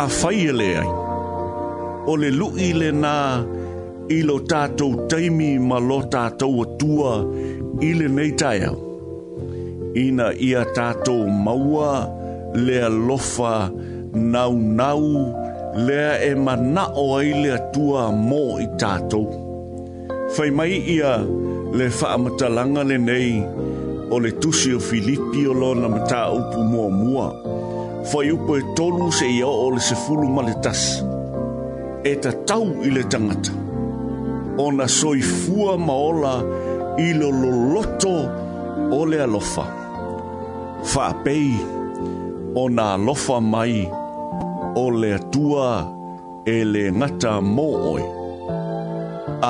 A 0.00 0.02
whaia 0.20 0.52
lea 0.60 0.78
ai. 0.84 0.90
O 2.12 2.12
le 2.22 2.30
lui 2.40 2.72
le 2.80 2.90
nā 3.02 3.16
i 4.16 4.20
lo 4.28 4.36
tātou 4.52 5.06
teimi 5.10 5.50
ma 5.68 5.78
lo 5.88 6.02
tātou 6.14 6.60
atua 6.66 7.12
i 7.88 7.94
le 7.98 8.08
nei 8.18 8.32
tai 8.40 8.58
au 8.70 8.76
ina 9.94 10.32
ia 10.36 10.64
tātou 10.76 11.28
maua, 11.30 12.10
lea 12.58 12.88
lofa, 12.90 13.70
nau 14.14 14.52
nau, 14.58 15.10
lea 15.86 16.16
e 16.28 16.32
manao 16.34 17.04
ai 17.20 17.30
lea 17.42 17.58
tua 17.74 18.08
mō 18.18 18.40
i 18.62 18.66
tātou. 18.80 19.38
Fai 20.34 20.48
mai 20.50 20.72
ia 20.96 21.12
le 21.78 21.86
whaamatalanga 21.98 22.82
le 22.88 22.96
nei, 23.02 23.28
o 24.10 24.18
le 24.24 24.32
tusi 24.42 24.72
o 24.74 24.80
Filipi 24.82 25.46
o 25.50 25.54
lo 25.60 25.70
na 25.78 25.88
mata 25.94 26.24
upu 26.40 26.64
mua 26.72 26.88
mua. 27.02 27.28
Fai 28.10 28.28
upo 28.34 28.56
e 28.58 28.66
tolu 28.76 29.12
se 29.20 29.26
ia 29.30 29.46
o 29.46 29.68
le 29.76 29.80
se 29.90 29.94
fulu 30.02 30.26
maletas. 30.36 30.82
E 32.04 32.16
ta 32.26 32.32
tau 32.50 32.66
i 32.82 32.90
le 32.96 33.04
tangata. 33.14 33.54
O 34.60 34.68
na 34.74 34.86
soi 34.98 35.22
fua 35.30 35.78
maola 35.78 36.34
i 37.06 37.08
lo 37.20 37.30
loloto 37.40 38.18
o 38.92 39.00
le 39.06 39.22
alofa. 39.26 39.62
Fai 39.66 39.82
whaapei 40.92 41.50
o 42.60 42.64
nā 42.76 42.86
lofa 43.04 43.36
mai 43.52 43.86
o 44.76 44.82
le 45.02 45.12
tua 45.34 45.68
e 46.54 46.56
le 46.72 46.82
ngata 47.00 47.32
mō 47.44 47.64
oe, 47.90 48.02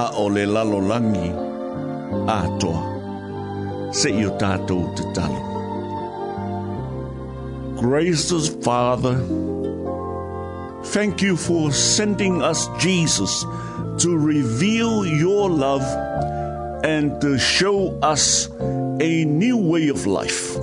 a 0.00 0.02
o 0.24 0.26
le 0.34 0.44
lalolangi 0.54 1.30
atoa, 2.34 2.82
se 4.00 4.12
i 4.14 4.22
o 4.28 4.34
tātou 4.42 4.86
te 4.96 5.08
talo. 5.16 5.40
Gracious 7.80 8.48
Father, 8.66 9.16
thank 10.92 11.20
you 11.20 11.36
for 11.36 11.72
sending 11.72 12.42
us 12.42 12.68
Jesus 12.78 13.34
to 14.04 14.16
reveal 14.16 15.04
your 15.04 15.50
love 15.50 15.86
and 16.84 17.20
to 17.20 17.36
show 17.38 17.90
us 18.02 18.46
a 19.10 19.24
new 19.24 19.56
way 19.56 19.88
of 19.88 20.06
life. 20.06 20.54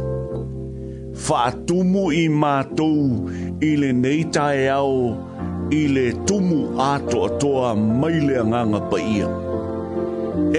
whaatumu 1.27 2.05
i 2.17 2.25
mātou 2.33 3.31
i 3.63 3.71
le 3.77 3.91
neitae 3.93 4.69
au 4.73 5.11
i 5.73 5.81
le 5.93 6.05
tumu 6.27 6.59
ato 6.85 7.25
atoa 7.27 7.73
mai 7.81 8.19
le 8.25 8.39
anganga 8.43 8.81
pa 8.91 8.99
ia. 9.15 9.29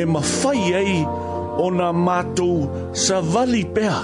E 0.00 0.04
mawhai 0.14 0.60
ei 0.80 0.94
o 1.64 1.66
nga 1.78 1.88
mātou 2.06 2.92
sa 3.06 3.18
vali 3.32 3.64
pea, 3.78 3.96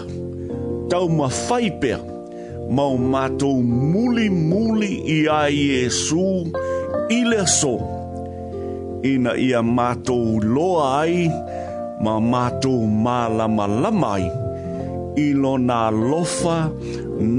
tau 0.91 1.07
mawhai 1.21 1.69
pea, 1.85 2.01
mau 2.79 2.99
mātou 3.15 3.61
muli 3.65 4.27
muli 4.33 4.91
i 5.19 5.21
a 5.39 5.43
Iesu 5.49 6.27
i 7.19 7.21
le 7.31 7.45
so. 7.59 7.75
Ina 9.13 9.37
ia 9.39 9.63
mātou 9.63 10.43
loa 10.43 10.91
ai, 11.07 11.29
ma 12.03 12.19
mātou 12.19 12.83
mālama 12.91 13.71
lamai. 13.79 14.25
Ma 14.27 14.47
i 15.17 15.33
lona 15.35 15.79
lofa 15.91 16.57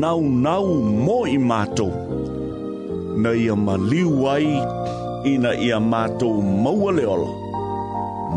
naunau 0.02 0.68
mo 1.06 1.20
i 1.36 1.38
mātou. 1.50 1.92
Na 3.22 3.34
ia 3.44 3.56
maliu 3.66 4.14
ai, 4.34 4.50
ina 5.34 5.54
ia 5.68 5.80
mātou 5.92 6.42
maua 6.66 6.92
leolo. 7.00 7.32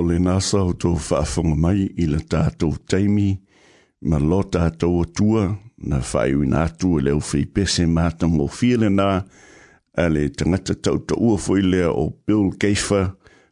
o 0.00 0.06
le 0.08 0.16
nasa 0.26 0.58
o 0.70 0.72
tō 0.82 0.90
whaafonga 1.08 1.56
mai 1.64 1.80
i 2.02 2.06
le 2.12 2.20
tātou 2.32 2.72
teimi, 2.90 3.30
ma 4.08 4.16
lo 4.30 4.38
tātou 4.54 5.02
atua 5.04 5.42
na 5.90 5.98
whaiwina 6.10 6.60
atu 6.68 6.94
e 6.98 7.02
leo 7.08 7.18
whi 7.28 7.42
pese 7.56 7.84
mātango 7.96 8.46
whiele 8.56 8.88
nā, 8.96 9.10
a 10.02 10.04
le 10.14 10.22
tangata 10.36 10.74
tauta 10.86 11.18
ua 11.26 11.36
foi 11.44 11.60
lea 11.72 11.90
o 11.92 12.06
Bill 12.24 12.48
Geifer, 12.62 13.10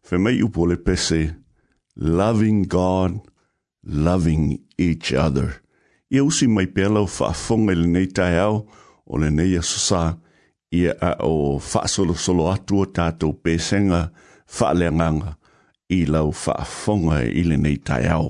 whemei 0.09 0.41
upo 0.47 0.65
le 0.71 0.79
pese, 0.87 1.21
loving 1.97 2.63
God, 2.73 3.19
loving 3.85 4.47
each 4.79 5.13
other. 5.13 5.51
Ia 6.09 6.25
usi 6.25 6.49
mai 6.49 6.69
pēlau 6.77 7.09
whaafonga 7.19 7.77
i 7.77 7.83
lenei 7.83 8.09
tai 8.17 8.37
au, 8.47 8.63
o 9.05 9.21
le 9.21 9.29
nei 9.35 9.59
asosa, 9.61 10.15
ia 10.73 10.97
a 11.05 11.13
o 11.29 11.59
whaasolo 11.61 12.17
solo 12.17 12.49
atu 12.55 12.81
o 12.81 12.89
tātou 12.89 13.37
pēsenga, 13.45 14.07
whaaleanganga. 14.49 15.35
i 15.97 16.01
lau 16.15 16.31
faafonga 16.43 17.17
e 17.27 17.31
i 17.41 17.43
le 17.49 17.57
nei 17.65 17.77
tai 17.87 18.05
au. 18.19 18.29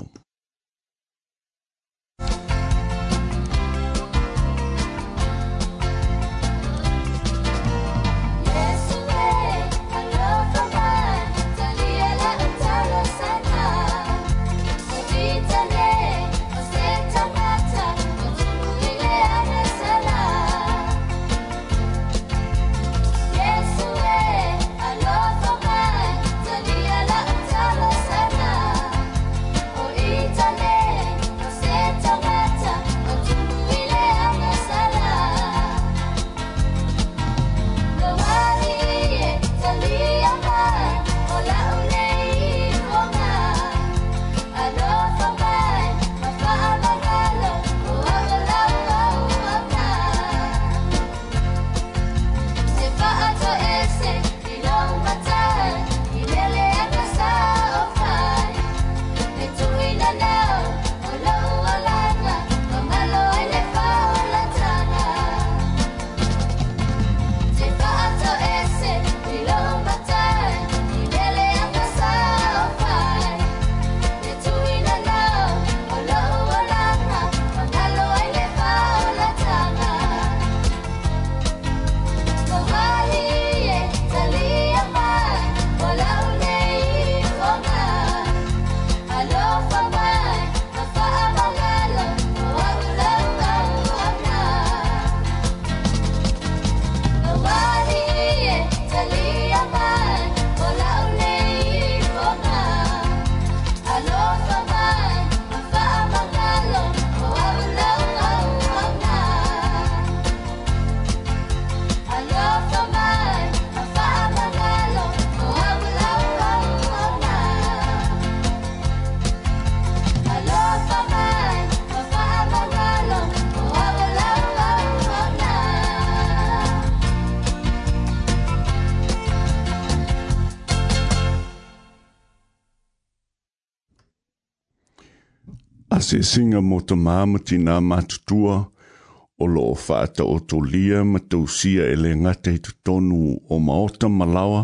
se 136.08 136.22
singa 136.24 136.60
mo 136.64 136.78
te 136.88 136.96
māmati 136.96 137.58
nā 137.60 137.74
matutua 137.84 138.54
o 138.64 139.46
lo 139.52 139.62
o 139.68 139.72
whaata 139.76 140.24
o 140.24 140.38
tō 140.52 140.60
lia 140.64 141.02
ma 141.04 141.20
tō 141.32 141.40
sia 141.52 141.84
e 141.92 141.98
le 142.00 142.14
ngate 142.16 142.54
i 142.56 142.60
tonu 142.86 143.34
o 143.56 143.58
maota 143.60 144.08
malawa 144.08 144.62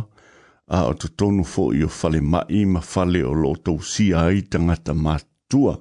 a 0.78 0.80
o 0.92 0.94
tō 1.00 1.11
tonu 1.22 1.44
fō 1.54 1.64
i 1.76 1.83
o 1.85 1.90
whale 1.98 2.22
mai 2.35 2.62
ma 2.70 2.80
whale 2.92 3.20
o 3.28 3.35
lo 3.42 3.50
tō 3.66 3.74
sia 3.92 4.22
i 4.38 4.40
tangata 4.48 4.94
matutua 5.07 5.74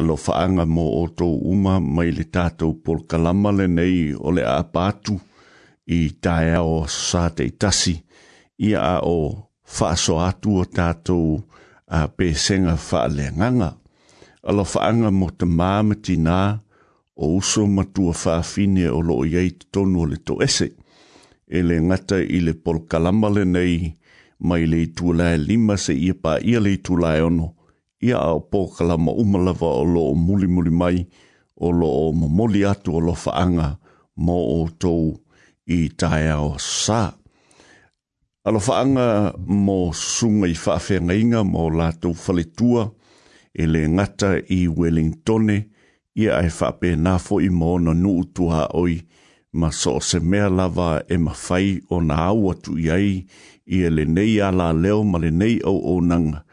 a 0.00 0.06
lo 0.06 0.16
whaanga 0.24 0.64
mo 0.76 0.86
o 1.02 1.04
tō 1.20 1.28
uma 1.52 1.76
mai 1.98 2.08
le 2.20 2.24
tātou 2.36 2.72
pol 2.84 3.04
kalama 3.12 3.52
le 3.58 3.68
nei 3.76 4.00
o 4.16 4.32
le 4.38 4.46
a 4.54 4.88
i 5.98 6.00
tāia 6.24 6.64
o 6.70 6.80
sā 6.88 7.26
te 7.36 7.50
tasi 7.60 7.96
i 8.70 8.72
a 8.80 8.94
o 9.12 9.18
whaaso 9.74 10.16
atu 10.30 10.58
o 10.62 10.64
tātou 10.64 11.38
a 11.98 12.02
pēsenga 12.16 12.80
whaale 12.88 13.28
nganga 13.36 13.72
ala 14.42 14.64
whaanga 14.66 15.10
mo 15.14 15.28
te 15.30 15.46
māmeti 15.46 16.16
nā 16.18 16.36
o 17.14 17.28
uso 17.38 17.66
matua 17.70 18.14
whaafine 18.18 18.88
o 18.90 18.98
loo 19.06 19.24
iei 19.28 19.52
te 19.58 19.68
tonu 19.74 20.02
o 20.02 20.06
le 20.10 20.18
to 20.26 20.40
ese, 20.42 20.70
e 21.46 21.60
le 21.62 21.76
ngata 21.86 22.18
i 22.22 22.40
le 22.42 22.54
pol 22.58 22.80
kalamale 22.90 23.44
nei 23.46 23.76
mai 24.42 24.66
le 24.66 24.80
tūlai 24.98 25.36
lima 25.38 25.76
se 25.78 25.94
ia 25.94 26.16
pā 26.24 26.36
ia 26.42 26.60
le 26.64 26.74
tūlai 26.88 27.20
ono, 27.22 27.52
ia 28.02 28.18
au 28.18 28.42
pō 28.50 28.62
kalama 28.78 29.14
umalawa 29.22 29.70
o 29.84 29.84
loo 29.86 30.16
muli 30.18 30.48
muli 30.50 30.72
mai, 30.74 31.04
o 31.62 31.70
loo 31.70 32.10
mamoli 32.12 32.64
atu 32.66 32.96
o 32.98 33.00
lo 33.04 33.14
whaanga 33.14 33.76
mo 34.16 34.40
o 34.56 34.58
tou 34.82 35.12
i 35.70 35.84
tae 35.94 36.24
ao 36.34 36.56
sā. 36.58 37.12
Alo 38.42 38.58
whaanga 38.58 39.06
mo 39.38 39.92
sunga 39.94 40.50
i 40.50 40.56
whaafenga 40.58 41.14
inga 41.14 41.44
mo 41.46 41.68
lātou 41.70 42.10
whaletua, 42.18 42.88
tua, 42.90 42.90
e 43.54 43.66
le 43.66 43.88
ngata 43.88 44.36
i 44.48 44.66
Wellington 44.68 45.50
ia 46.22 46.36
ai 46.38 46.48
whape 46.58 46.94
nā 46.96 47.16
fo 47.20 47.40
i 47.40 47.48
mō 47.52 47.74
na 47.84 47.92
nuu 47.94 48.24
oi 48.82 48.94
ma 49.60 49.70
so 49.70 49.98
se 50.00 50.20
mea 50.20 50.48
lava 50.48 51.02
e 51.08 51.16
ma 51.18 51.32
whai 51.42 51.78
o 51.92 52.00
nā 52.00 52.16
au 52.30 52.50
atu 52.50 52.76
i 52.80 52.90
ai 52.90 53.10
i 53.76 53.82
e 53.84 53.90
le 53.90 54.04
nei 54.04 54.40
ala 54.40 54.70
leo 54.72 55.02
ma 55.04 55.18
le 55.18 55.30
nei 55.30 55.58
au 55.64 55.78
o 55.96 56.00
nanga 56.00 56.44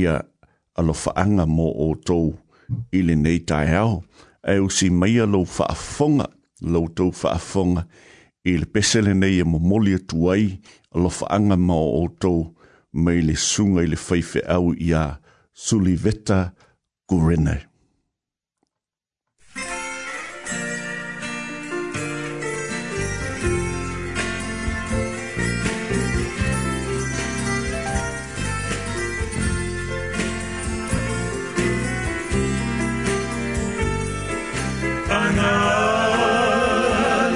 ia 0.00 0.16
alo 0.78 0.92
whaanga 1.02 1.46
mō 1.46 1.66
o 1.76 1.88
tou 2.06 2.26
i 2.96 3.02
le 3.02 3.14
nei 3.14 3.38
tai 3.50 3.72
au 3.82 4.02
e 4.52 4.56
usi 4.64 4.90
meia 4.90 5.24
lo 5.26 5.42
whaafonga 5.44 6.26
lo 6.72 6.82
tou 6.96 7.10
whaafonga 7.20 7.82
i 8.50 8.56
le 8.58 8.66
pese 8.72 9.02
le 9.06 9.12
nei 9.22 9.38
e 9.40 9.44
mo 9.50 9.58
moli 9.70 9.94
atu 9.98 10.30
ai 10.32 10.58
alo 10.94 11.08
whaanga 11.16 11.54
mō 11.68 11.78
o 11.78 12.04
tou 12.22 12.40
mei 13.02 13.20
le 13.26 13.34
sunga 13.48 13.82
i 13.86 13.90
le 13.92 13.98
whaife 14.08 14.42
au 14.56 14.72
i 14.74 14.94
ai 15.04 15.12
Sulivita, 15.64 16.52
Gurine. 17.06 17.62
Anna, 35.08 35.48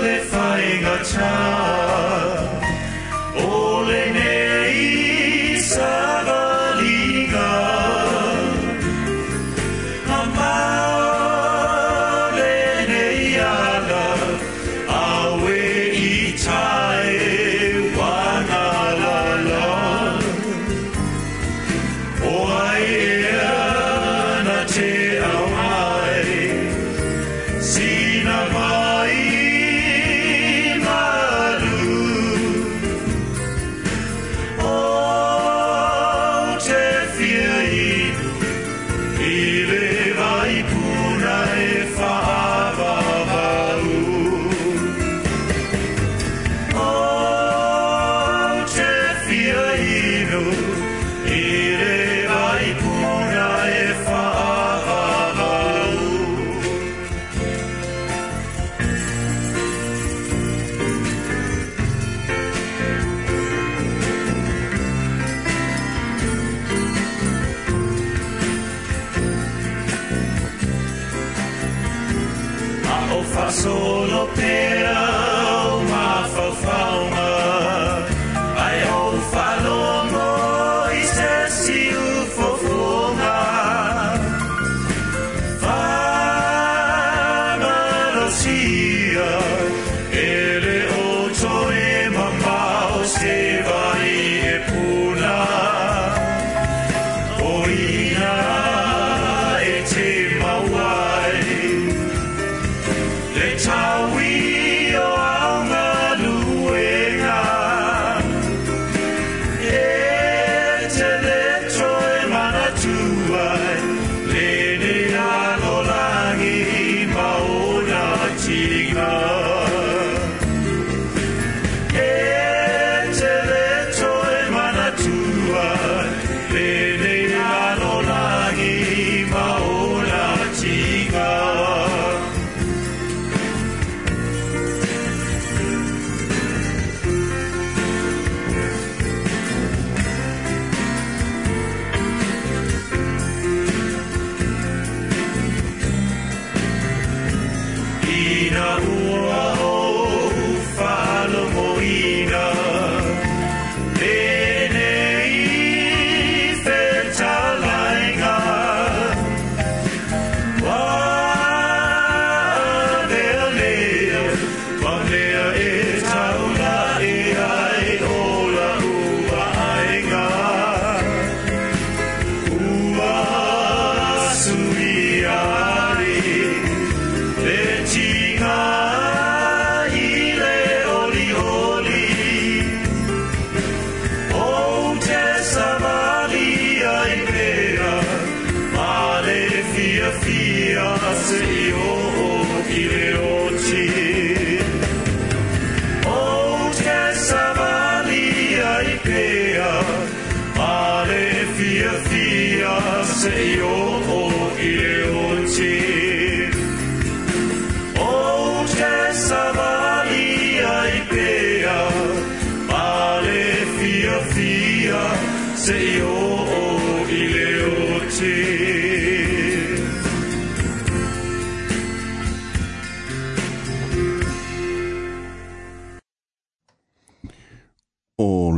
le 0.03 0.19
faiga 0.31 1.05
child. 1.11 1.46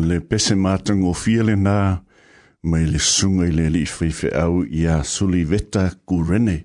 le 0.09 0.21
pese 0.25 0.55
mātanga 0.57 1.09
o 1.11 1.15
fiele 1.17 1.55
nā, 1.59 2.01
mai 2.71 2.87
le 2.89 2.99
sunga 3.03 3.47
i 3.49 3.53
le 3.55 3.67
li 3.73 3.83
whiwhi 3.87 4.31
au 4.41 4.63
i 4.65 4.87
a 4.91 4.99
suli 5.07 5.43
veta 5.49 5.89
kurene, 6.09 6.63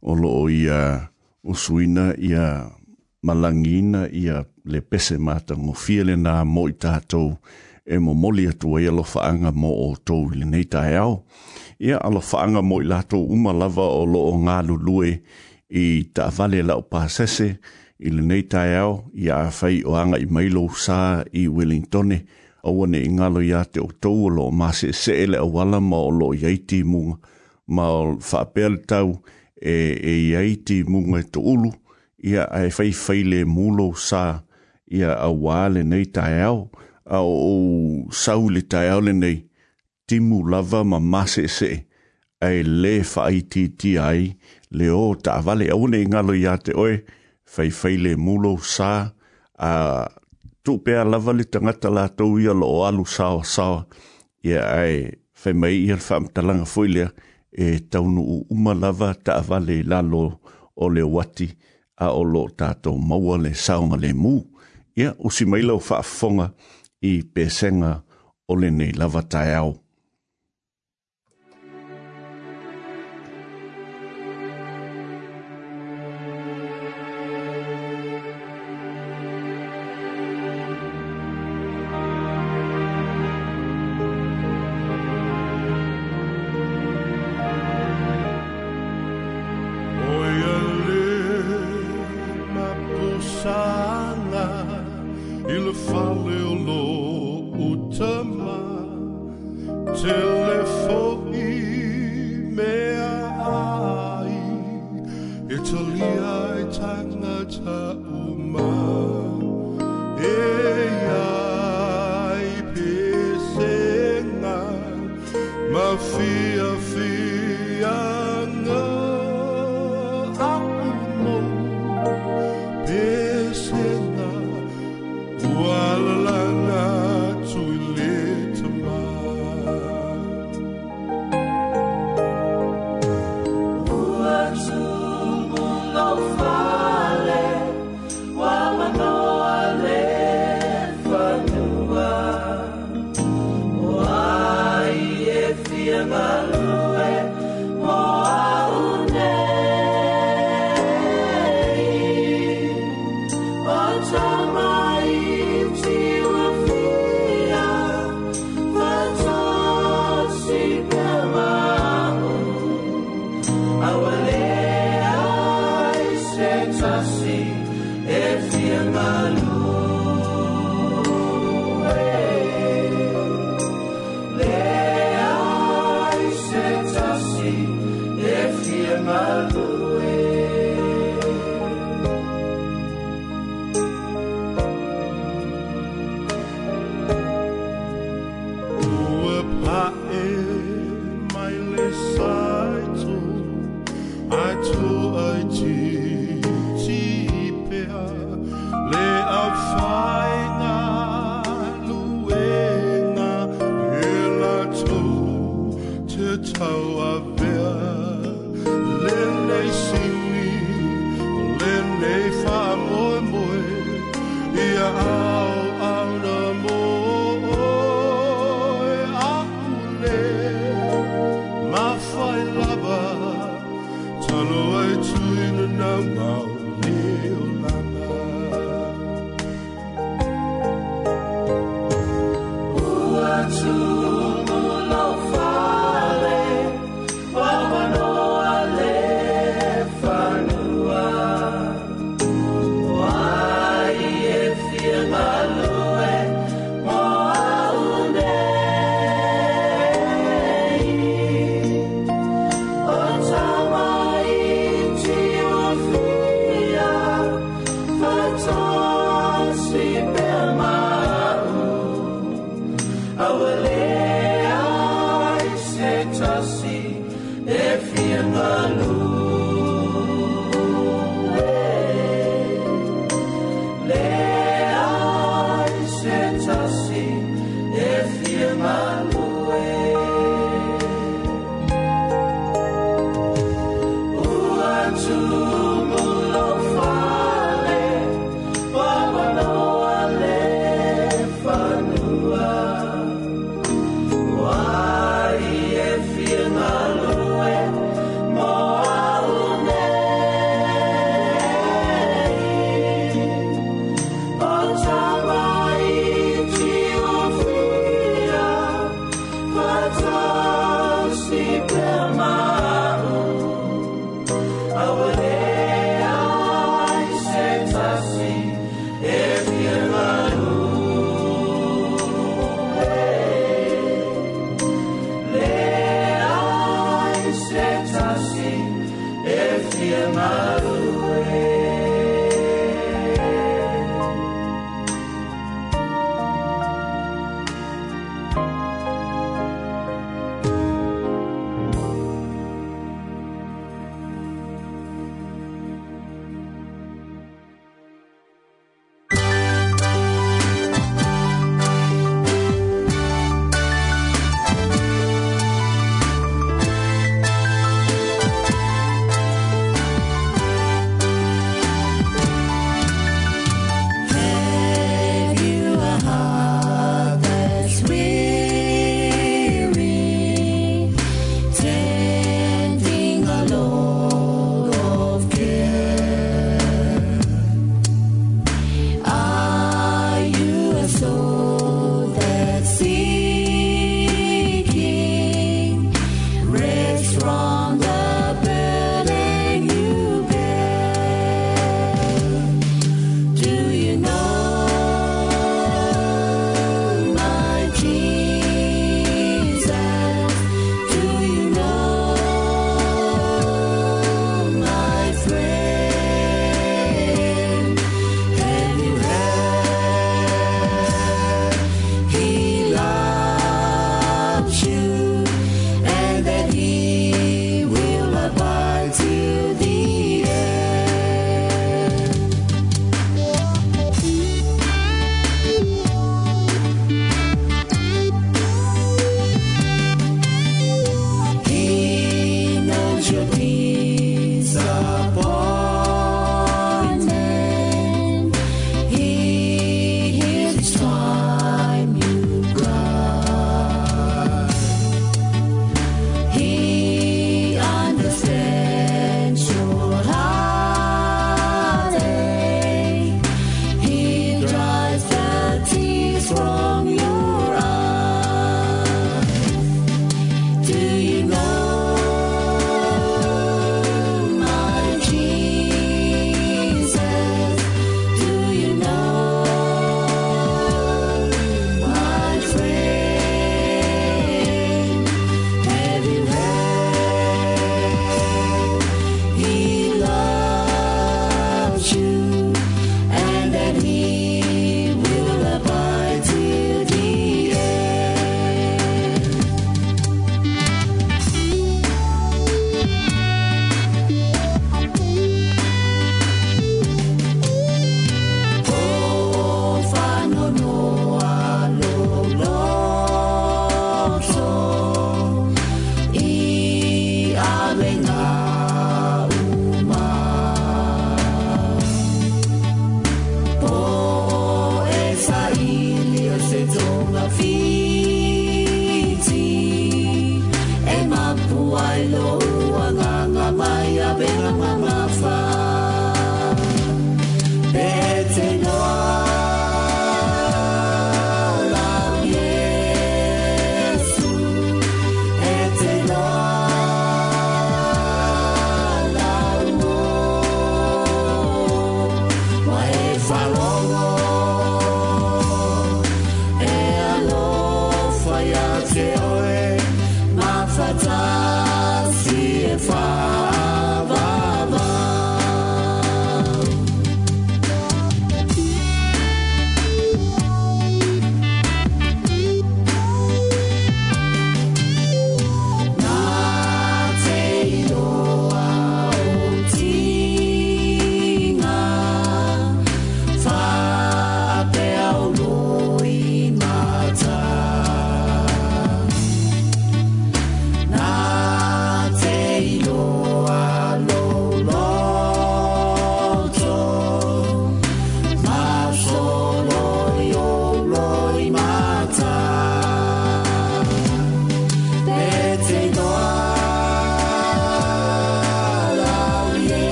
o 0.00 0.14
loo 0.16 0.46
i 0.50 0.64
a 0.72 0.82
usuina 1.48 2.08
i 2.28 2.32
a 2.38 2.46
malangina 3.26 4.06
i 4.08 4.24
a 4.32 4.40
le 4.70 4.80
pese 4.82 5.18
mātanga 5.20 5.68
o 5.68 5.76
fiele 5.78 6.16
nā 6.18 6.38
mo 6.48 6.64
i 6.70 6.74
tātou 6.76 7.34
e 7.88 7.96
mo 8.02 8.12
moli 8.14 8.44
atu 8.50 8.76
e 8.78 8.88
alo 8.90 9.04
whaanga 9.10 9.52
mo 9.56 9.70
o 9.86 9.90
tou 10.06 10.26
le 10.32 10.44
nei 10.46 10.64
tae 10.68 10.96
au. 11.02 11.14
Ia 11.80 12.00
alo 12.04 12.20
whaanga 12.24 12.60
mo 12.64 12.80
i 12.82 12.88
lātou 12.88 13.26
umalawa 13.36 13.86
o 14.00 14.06
loo 14.06 14.34
ngā 14.46 14.58
lulue 14.70 15.14
i 15.78 15.86
ta 16.16 16.28
vale 16.36 16.64
lau 16.68 16.82
pāsese 16.88 17.52
i 17.98 18.10
nei 18.12 18.44
tae 18.48 18.76
au 18.82 18.98
i 19.16 19.30
a 19.34 19.44
whai 19.60 19.80
o 19.88 19.96
anga 19.98 20.20
i 20.22 20.28
mailou 20.30 20.68
sā 20.78 21.00
i 21.36 21.46
Wellingtone 21.50 22.20
aua 22.62 22.86
ne 22.86 23.00
ingalo 23.04 23.40
ia 23.44 23.64
te 23.64 23.80
o 23.80 23.86
tau 24.00 24.28
alo 24.30 24.50
ma 24.50 24.70
se 24.74 24.92
se 24.92 25.12
ele 25.24 25.36
a 25.38 25.44
wala 25.44 25.80
ma 25.80 25.98
o 26.06 26.10
lo 26.10 26.28
iaiti 26.34 26.82
munga 26.84 27.16
ma 27.74 27.84
o 27.98 28.02
whapel 28.32 28.74
tau 28.90 29.08
e, 29.74 29.76
e 29.94 30.14
iaiti 30.32 30.76
munga 30.90 31.18
e 31.22 31.30
to 31.32 31.40
ulu 31.52 31.70
ia 32.30 32.44
ai 32.58 32.68
fai 32.76 32.92
fai 33.04 33.20
le 33.30 33.40
mulo 33.54 33.86
sa 34.06 34.22
ia 34.98 35.10
a 35.14 35.28
wale 35.44 35.80
nei 35.90 36.06
tae 36.16 36.38
au 36.50 36.60
a 37.04 37.18
o, 37.20 37.30
o 37.30 38.10
sau 38.22 38.42
le 38.52 38.60
tae 38.72 38.88
au 38.94 39.00
le 39.06 39.12
nei 39.22 39.38
timu 40.08 40.36
lava 40.50 40.80
ma 40.90 40.98
ma 41.12 41.22
se 41.32 41.44
se 41.58 41.70
ai 42.46 42.58
le 42.80 42.94
fai 43.12 43.36
ti 43.50 43.62
ti 43.80 43.92
ai 44.10 44.22
le 44.78 44.86
o 44.90 45.06
ta 45.24 45.34
vale 45.46 45.66
au 45.74 45.82
ne 45.90 45.98
ingalo 46.04 46.32
ia 46.44 46.54
te 46.64 46.72
oe 46.84 46.94
fai 47.52 47.70
fai 47.78 47.94
le 48.04 48.12
mulo 48.24 48.52
sa 48.74 48.90
a 49.54 49.74
tu 50.68 50.78
pe 50.84 51.04
lava 51.04 51.32
le 51.32 51.44
tangata 51.48 51.88
la 51.96 52.02
tau 52.16 52.36
ia 52.38 52.52
lo 52.52 52.66
alu 52.88 53.04
sawa 53.06 53.42
sawa. 53.56 53.80
Ia 54.50 54.60
ai, 54.80 54.96
fai 55.40 55.52
mai 55.60 55.74
ia 55.88 55.96
fam 56.06 56.24
talanga 56.34 56.64
fuilea 56.72 57.08
e 57.64 57.78
taunu 57.90 58.22
u 58.34 58.46
uma 58.54 58.72
lava 58.82 59.10
ta 59.24 59.32
avale 59.40 59.76
lalo 59.92 60.20
o 60.76 60.84
le 60.94 61.02
wati 61.14 61.48
a 61.96 62.06
o 62.10 62.22
lo 62.32 62.42
tato 62.60 62.90
maua 63.08 63.36
le 63.44 63.52
saunga 63.64 63.96
le 64.04 64.10
mu. 64.22 64.34
Ia 65.00 65.10
usi 65.26 65.44
mai 65.50 65.62
lau 65.68 65.78
fa 65.88 65.96
fonga 66.16 66.46
i 67.00 67.12
pesenga 67.34 67.92
o 68.50 68.54
le 68.60 68.68
nei 68.78 68.92
lava 69.00 69.22
tai 69.32 69.50
au. 69.62 69.72
sanga 93.42 94.46
il 95.54 95.72
fale 95.84 96.36
o 96.52 96.54
lo 96.66 97.60
utama 97.70 98.66
till 99.94 100.46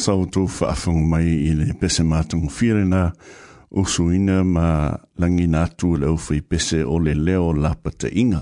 sa 0.00 0.14
o 0.16 0.24
tō 0.24 0.46
whaafung 0.48 1.02
mai 1.12 1.26
i 1.28 1.50
le 1.56 1.74
pese 1.80 2.00
mātung 2.08 2.46
whirena 2.48 3.10
o 3.68 3.82
suina 3.84 4.38
ma 4.48 4.64
langi 5.20 5.44
nātū 5.52 5.90
le 6.00 6.12
i 6.36 6.40
pese 6.40 6.80
o 6.86 6.96
le 6.98 7.12
leo 7.14 7.50
lapa 7.52 7.90
te 7.92 8.08
inga. 8.08 8.40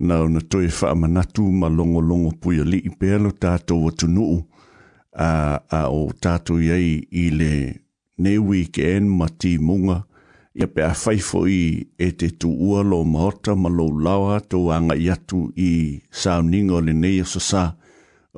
Nau 0.00 0.26
na 0.30 0.40
toi 0.42 0.66
whaamanatū 0.66 1.46
ma 1.58 1.66
longo 1.68 2.00
longo 2.02 2.32
puia 2.40 2.64
li 2.66 2.80
i 2.86 2.90
pēlo 3.02 3.30
tātou 3.42 3.86
wa 3.86 3.92
tunuu 3.98 4.40
a, 5.18 5.62
a 5.70 5.84
o 5.90 6.08
tātou 6.22 6.58
iei 6.62 6.98
i 7.12 7.30
le 7.34 7.52
newi 8.22 8.64
ke 8.74 8.96
en 8.98 9.08
ma 9.18 9.28
tī 9.30 9.56
munga 9.62 10.00
i 10.58 10.66
pe 10.66 10.82
a 10.86 10.90
whaifo 10.94 11.44
i 11.50 11.58
e 11.98 12.10
te 12.18 12.32
tu 12.34 12.50
ua 12.50 12.82
lo 12.86 13.04
maota 13.06 13.54
ma 13.58 13.70
lo 13.70 13.86
lawa 13.90 14.40
tō 14.42 14.66
anga 14.74 14.98
iatu 14.98 15.48
i 15.54 15.72
sauninga 16.10 16.82
le 16.88 16.94
neia 16.98 17.24
sasaa 17.26 17.77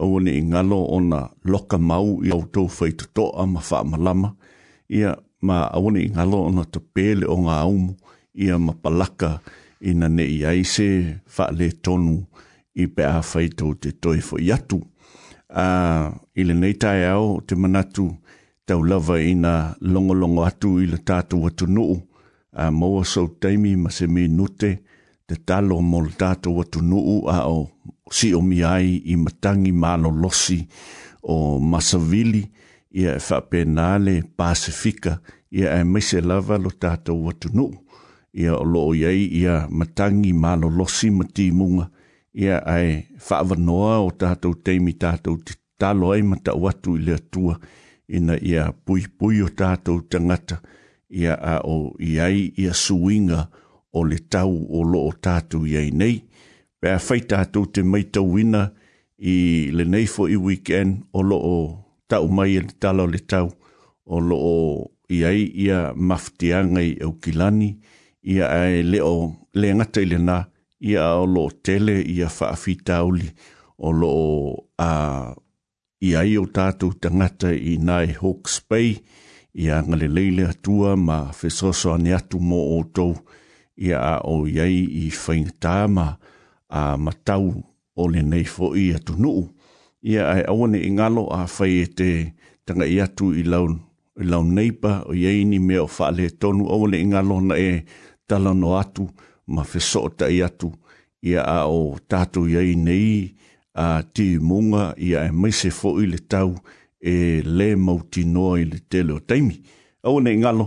au 0.03 0.21
ni 0.21 0.43
ngalo 0.43 0.79
o 0.95 0.99
na 1.11 1.21
loka 1.51 1.79
mau 1.89 2.09
i 2.27 2.31
au 2.35 2.43
tau 2.53 2.67
whai 2.81 2.93
to 3.15 3.25
a 3.41 3.47
ma 3.53 3.61
wha 3.69 3.79
malama. 3.91 4.29
Ia 4.99 5.11
ma 5.47 5.57
au 5.77 5.87
ni 5.95 6.03
ngalo 6.15 6.39
o 6.49 6.51
na 6.57 6.63
to 6.73 6.79
pele 6.95 7.25
o 7.35 7.37
ngā 7.45 7.57
umu 7.75 7.93
ia 8.45 8.55
ma 8.65 8.73
palaka 8.83 9.31
i 9.81 9.91
na 9.99 10.07
ne 10.17 10.25
i 10.37 10.39
aise 10.53 10.89
wha 11.35 11.45
le 11.59 11.67
tonu 11.85 12.17
i 12.75 12.85
pe 12.95 13.03
a 13.05 13.19
whai 13.31 13.47
tau 13.59 13.71
te 13.81 13.89
toi 14.03 14.19
fo 14.27 14.35
i 14.39 14.49
atu. 14.57 14.79
I 16.41 16.43
le 16.49 16.55
nei 16.63 16.75
tai 16.83 17.01
au 17.17 17.27
te 17.47 17.53
manatu 17.63 18.07
tau 18.67 18.81
lava 18.91 19.17
i 19.19 19.33
na 19.45 19.53
longolongo 19.93 20.43
atu 20.51 20.69
i 20.83 20.87
le 20.93 20.99
tātou 21.09 21.43
atu 21.49 21.67
nuu. 21.77 21.97
Uh, 22.61 22.71
Mau 22.79 22.95
a 23.01 23.05
sau 23.13 23.27
taimi 23.41 23.73
ma 23.83 23.91
se 23.97 24.05
me 24.15 24.23
nute 24.39 24.71
te 25.31 25.37
talo 25.47 25.77
mo 25.81 26.01
le 26.03 26.11
tātou 26.19 26.59
atu 26.59 26.81
nuu 26.83 27.29
a 27.31 27.45
o 27.47 27.69
si 28.11 28.33
o 28.35 28.41
miai 28.43 28.97
i 29.13 29.15
matangi 29.17 29.71
malo 29.71 30.11
losi 30.23 30.57
o 31.35 31.37
Masavili 31.71 32.41
ia 33.01 33.15
e 33.15 33.21
whapenale 33.23 34.15
Pasifika 34.39 35.13
ia 35.55 35.77
e 35.79 35.85
mese 35.85 36.19
lava 36.21 36.59
lo 36.59 36.73
tātou 36.83 37.31
atu 37.31 37.53
nuu. 37.55 37.71
Ia 38.35 38.57
o 38.59 38.65
loo 38.73 38.91
iei 38.95 39.29
ia 39.41 39.69
matangi 39.71 40.33
malo 40.35 40.67
losi 40.79 41.13
mati 41.15 41.51
munga 41.53 41.87
ia 42.35 42.59
e 42.83 43.07
whaavanoa 43.29 43.95
o 44.09 44.11
tātou 44.11 44.59
teimi 44.67 44.99
tātou 44.99 45.39
te 45.47 45.55
talo 45.79 46.11
ai 46.17 46.27
mata 46.27 46.57
watu 46.59 46.97
i 46.99 47.05
lea 47.07 47.23
tua 47.31 47.55
ina 48.11 48.35
ia 48.43 48.73
pui 48.85 49.07
pui 49.19 49.47
o 49.47 49.49
tātou 49.63 50.03
tangata 50.11 50.59
ia 51.09 51.39
a 51.55 51.61
o 51.71 51.95
iei 52.03 52.51
ia 52.59 52.75
suinga 52.75 53.43
o 53.47 53.59
o 53.93 54.03
le 54.05 54.17
tau 54.31 54.67
o 54.79 54.83
loo 54.93 55.11
tatu 55.25 55.59
iei 55.73 55.91
nei, 56.01 56.17
pēr 56.81 56.99
whai 57.07 57.21
tātou 57.31 57.65
te 57.73 57.83
mai 57.83 58.03
tauina 58.15 58.61
i 59.33 59.37
le 59.75 59.85
nei 59.85 60.07
fo 60.07 60.29
i 60.31 60.37
weekend 60.39 61.03
o 61.13 61.23
lo 61.27 61.39
o 61.39 61.57
tau 62.09 62.29
mai 62.29 62.55
e 62.57 62.63
le 62.67 62.75
talo 62.83 63.07
le 63.13 63.19
tau 63.31 63.49
o 64.07 64.21
lo 64.21 64.37
loo 64.37 64.87
iei 65.17 65.43
ia 65.65 65.81
maftianga 66.11 66.81
i 66.87 66.93
au 67.05 67.13
e 67.15 67.19
kilani, 67.23 67.71
ia 68.23 68.47
ai 68.61 68.79
e 68.81 68.87
leo 68.93 69.15
le 69.59 69.69
ngata 69.75 70.01
i 70.05 70.09
le 70.09 70.19
nā, 70.23 70.39
ia 70.81 71.05
o 71.21 71.27
lo 71.27 71.45
tele 71.67 71.99
ia 72.17 72.29
whaafi 72.31 72.75
tauli 72.87 73.29
o 73.79 73.91
loo 73.93 74.55
a 74.79 74.91
iei 76.09 76.39
o 76.41 76.47
tātou 76.57 76.95
tangata 77.03 77.51
i 77.53 77.75
nai 77.83 78.15
Hawke's 78.21 78.61
Bay, 78.71 78.95
ia 79.55 79.83
ngale 79.83 80.07
leile 80.09 80.47
atua 80.49 80.95
ma 80.97 81.21
fesoso 81.35 81.93
ane 81.99 82.15
atu 82.17 82.41
mo 82.41 82.61
o 82.79 82.83
tau, 82.95 83.13
ia 83.81 83.99
a 83.99 84.17
o 84.29 84.45
iei 84.47 84.77
i 85.07 85.07
whaingatāma 85.17 86.19
a 86.69 86.83
matau 87.01 87.47
o 87.97 88.07
le 88.09 88.23
nei 88.23 88.45
fo 88.45 88.75
i 88.77 88.91
atu 88.97 89.17
nuu. 89.19 89.47
Ia 90.05 90.27
ai 90.33 90.43
e 90.43 90.47
awane 90.53 90.79
i 90.85 90.91
ngalo 90.93 91.25
a 91.33 91.47
whai 91.53 91.81
e 91.83 91.87
te 91.99 92.11
tanga 92.69 92.87
i 92.87 93.01
atu 93.01 93.31
i 93.33 93.43
laun, 93.45 93.79
neipa 94.55 94.93
o 95.09 95.17
iei 95.17 95.45
ni 95.45 95.59
me 95.59 95.79
o 95.81 95.87
whaale 95.89 96.29
tonu 96.41 96.69
awane 96.73 97.01
i 97.03 97.07
ngalo 97.11 97.41
na 97.49 97.57
e 97.59 97.71
talano 98.29 98.77
atu 98.81 99.09
ma 99.55 99.65
whesota 99.71 100.29
i 100.37 100.43
atu. 100.47 100.71
Ia 101.23 101.43
a 101.45 101.59
o 101.69 101.97
tātou 102.09 102.47
iei 102.49 102.77
nei 102.77 103.33
a 103.75 104.03
ti 104.13 104.35
munga 104.39 104.95
ia 104.97 105.25
e 105.29 105.33
meise 105.33 105.69
fo 105.73 105.95
i 106.01 106.07
le 106.09 106.21
tau 106.33 106.55
e 107.01 107.41
le 107.45 107.75
mauti 107.77 108.23
noa 108.25 108.61
i 108.61 108.65
le 108.71 108.79
tele 108.91 109.17
o 109.17 109.21
teimi. 109.21 109.57
Awane 110.05 110.33
i 110.33 110.41
ngalo 110.41 110.67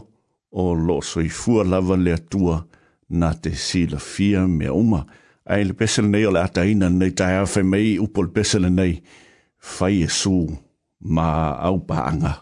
o 0.52 0.74
lo 0.78 1.00
soifua 1.02 1.64
lava 1.66 1.98
le 1.98 2.14
atua 2.18 2.58
i 2.62 2.73
nate 3.14 3.56
sila 3.56 4.00
fia 4.00 4.48
mea 4.48 4.74
uma, 4.74 5.02
ai 5.46 5.64
le 5.66 5.74
pesele 5.80 6.08
nei 6.12 6.26
o 6.26 6.32
le 6.34 6.40
ataina 6.48 6.88
nei 6.90 7.12
tae 7.20 7.36
awhemei 7.44 7.98
upo 8.06 8.20
le 8.24 8.32
pesele 8.36 8.70
nei, 8.80 8.94
fai 9.76 9.96
e 10.08 10.10
sū, 10.20 10.38
ma 11.16 11.30
au 11.68 11.78
paanga 11.88 12.34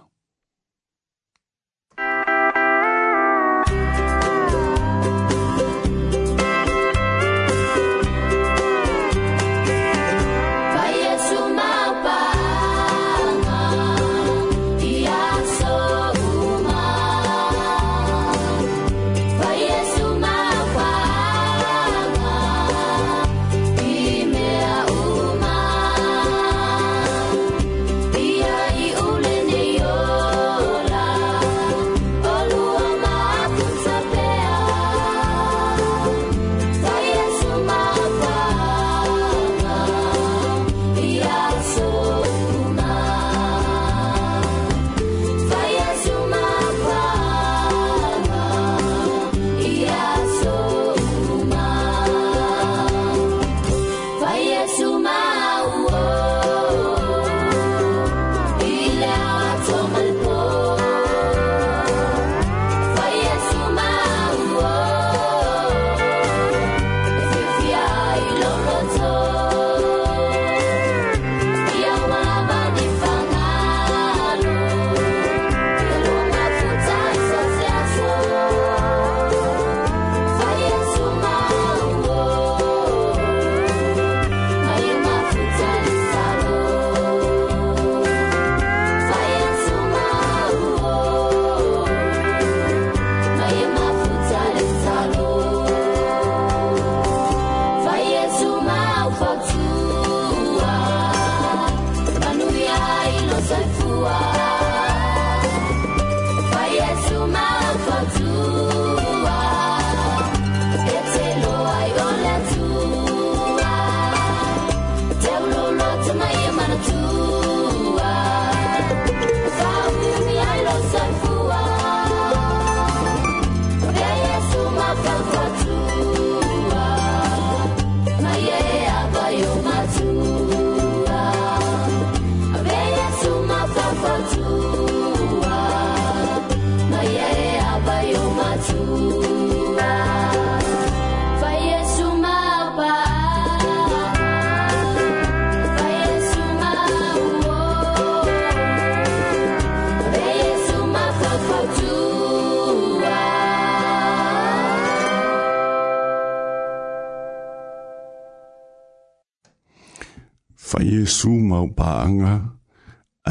fa 160.72 160.80
Jesu 160.80 161.32
ma 161.50 161.66
paanga 161.78 162.34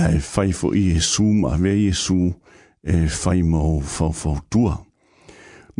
ai 0.00 0.18
fai 0.32 0.52
fo 0.52 0.68
i 0.76 0.82
Jesu 0.94 1.24
ma 1.40 1.56
ve 1.56 1.72
Jesu 1.86 2.18
e 2.84 3.06
fai 3.08 3.40
mo 3.42 3.80
fo 3.80 4.10
fo 4.12 4.34
tua 4.52 4.74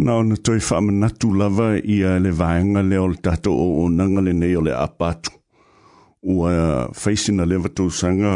na 0.05 0.13
no 0.25 0.37
toi 0.45 0.61
fa 0.69 0.81
ma 0.81 0.93
natu 1.03 1.29
lava 1.41 1.69
i 1.77 1.97
a 2.11 2.17
le 2.25 2.33
vainga 2.41 2.81
le 2.91 2.97
ol 3.07 3.15
tato 3.25 3.51
o 3.53 3.85
nanga 3.99 4.21
le 4.27 4.33
nei 4.41 4.55
o 4.59 4.63
le 4.67 4.73
apat 4.87 5.21
o 6.33 6.49
a 6.49 6.57
face 7.03 7.29
na 7.33 7.45
leva 7.51 7.69
to 7.77 7.85
sanga 8.01 8.35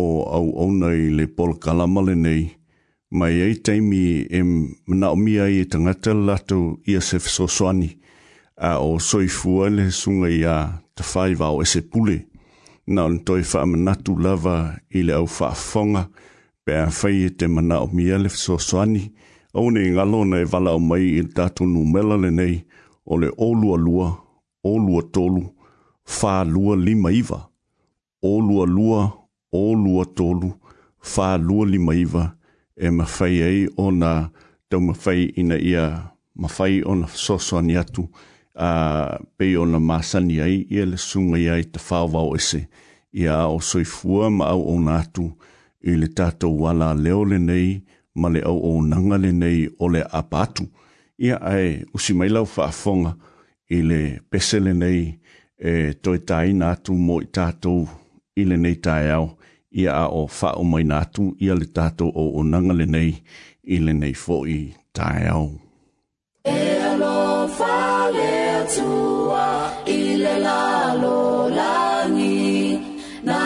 o 0.00 0.02
au 0.36 0.48
o 0.64 0.66
nei 0.80 1.02
le 1.16 1.24
pol 1.36 1.52
kalama 1.64 2.00
le 2.08 2.14
nei 2.24 2.42
mai 3.18 3.34
ei 3.46 3.54
taimi 3.64 4.04
e 4.38 4.40
mna 4.90 5.06
o 5.16 5.16
mia 5.24 5.46
i 5.56 5.60
tangata 5.72 6.12
lato 6.28 6.58
i 6.90 6.92
a 7.00 7.02
sef 7.10 7.24
soswani 7.36 7.90
a 8.68 8.76
o 8.88 8.92
soifua 9.08 9.66
le 9.76 9.84
sunga 10.00 10.28
i 10.40 10.42
a 10.56 10.58
te 10.96 11.02
whai 11.14 11.34
vau 11.40 11.56
e 11.62 11.66
se 11.72 11.80
pule. 11.92 12.18
Nā 12.88 13.04
un 13.08 13.18
toi 13.26 13.42
wha 13.50 13.60
manatu 13.66 14.14
lava 14.22 14.56
i 14.96 15.02
le 15.02 15.14
au 15.18 15.26
wha 15.26 15.50
whonga, 15.54 16.04
pe 16.64 16.72
a 16.82 16.86
whai 16.96 17.16
e 17.28 17.30
te 17.38 17.46
mana 17.54 17.80
o 17.84 17.88
miele 17.96 18.28
so 18.30 18.56
soani, 18.68 19.02
au 19.58 19.70
ne 19.70 19.80
ngalo 19.94 20.20
e 20.40 20.44
wala 20.52 20.70
o 20.72 20.78
mai 20.88 21.04
i 21.18 21.22
tatu 21.36 21.62
nu 21.66 21.80
mela 21.92 22.16
le 22.22 22.30
nei, 22.38 22.56
o 23.10 23.14
le 23.20 23.28
e 23.28 23.34
o 23.44 23.48
lua 23.76 23.76
olua 24.72 25.02
tolu, 25.14 25.42
wha 26.18 26.34
lua 26.52 26.74
lima 26.76 27.10
iwa. 27.12 27.40
O 28.30 28.40
lua 28.40 29.10
olua 29.64 30.04
tolu, 30.16 30.50
wha 31.16 31.28
lua 31.46 31.64
lima 31.72 31.92
iwa, 32.04 32.24
e 32.84 32.88
ma 32.96 33.04
whai 33.12 33.34
ei 33.48 33.60
o 33.82 33.90
na 34.00 34.12
tau 34.68 34.80
ma 34.86 34.94
whai 35.06 35.20
ina 35.40 35.56
ia, 35.70 35.84
ma 36.40 36.48
whai 36.58 36.74
o 36.82 36.92
na 36.94 37.06
so 37.24 37.34
soani 37.38 37.76
atu, 37.82 38.04
a 38.56 38.68
uh, 39.20 39.24
pe 39.36 39.56
o 39.56 39.64
na 39.64 39.78
masani 39.80 40.40
ai 40.40 40.64
ia 40.70 40.84
le 40.86 40.96
sunga 40.96 41.38
ia 41.38 41.54
i 41.60 41.64
te 41.72 41.78
whaovau 41.86 42.30
ese 42.38 42.60
ia 43.20 43.36
o 43.54 43.58
soifua 43.68 44.30
ma 44.38 44.44
au 44.54 44.62
o 44.72 44.76
nātu 44.86 45.26
i 45.90 45.94
le 46.00 46.08
tātou 46.18 46.56
wala 46.64 46.94
leo 46.94 47.24
le 47.28 47.38
nei 47.38 47.82
ma 48.14 48.28
le 48.32 48.40
au 48.48 48.58
o 48.70 48.80
nanga 48.82 49.18
le 49.20 49.32
nei 49.32 49.66
o 49.78 49.88
le 49.92 50.02
apatu 50.20 50.64
ia 51.18 51.36
ai 51.52 51.82
usi 51.94 52.16
mai 52.16 52.30
lau 52.32 52.48
whaafonga 52.56 53.12
i 53.76 53.82
le 53.90 54.00
pese 54.30 54.60
le 54.60 54.72
nei 54.74 55.02
e 55.58 55.92
toi 56.00 56.18
tai 56.28 56.52
nātu 56.60 56.96
mo 57.08 57.20
i 57.20 57.28
tātou 57.38 57.84
i 58.40 58.44
le 58.48 58.56
nei 58.56 58.80
tai 58.88 59.10
au 59.20 59.28
ia 59.72 59.98
a 60.00 60.06
o 60.08 60.24
whao 60.40 60.64
mai 60.64 60.84
nātu 60.88 61.34
ia 61.44 61.54
le 61.60 61.68
tātou 61.78 62.08
o 62.08 62.30
o 62.40 62.46
nanga 62.54 62.72
le 62.80 62.86
nei 62.96 63.12
i 63.76 63.82
le 63.84 63.92
nei 63.92 64.14
fo 64.14 64.44
i 64.46 64.72
tai 64.96 65.26
au. 65.32 65.50
Yeah. 66.46 66.75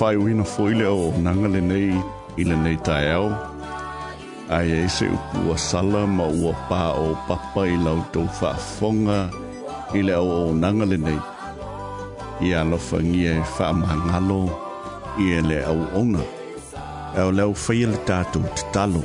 whai 0.00 0.16
uina 0.16 0.44
foile 0.44 0.84
o 0.88 1.12
nanga 1.24 1.48
le 1.54 1.60
nei 1.70 1.88
i 2.36 2.42
nei 2.44 2.76
tae 2.86 3.06
au. 3.18 3.28
Ai 4.56 4.68
e 4.80 4.88
se 4.96 5.04
upu 5.16 5.38
a 5.54 5.56
sala 5.68 6.02
ma 6.16 6.26
ua 6.42 6.52
pā 6.68 6.80
o 7.04 7.14
papa 7.28 7.62
i 7.64 7.76
lau 7.84 7.98
tau 8.12 8.26
whaafonga 8.38 9.18
i 9.98 10.02
le 10.08 10.12
au 10.20 10.28
o 10.34 10.52
nanga 10.62 10.86
nei. 11.06 11.18
I 12.46 12.52
a 12.60 12.62
lofa 12.70 12.98
ngia 13.08 13.32
e 13.38 13.42
whaamangalo 13.54 14.38
i 15.24 15.32
e 15.38 15.40
le 15.48 15.58
au 15.72 15.80
ona. 16.02 16.22
E 17.20 17.22
leo 17.38 17.52
whaia 17.64 17.86
e 17.88 17.92
le 17.92 17.98
tātou 18.08 18.44
te 18.56 18.62
talo. 18.76 19.02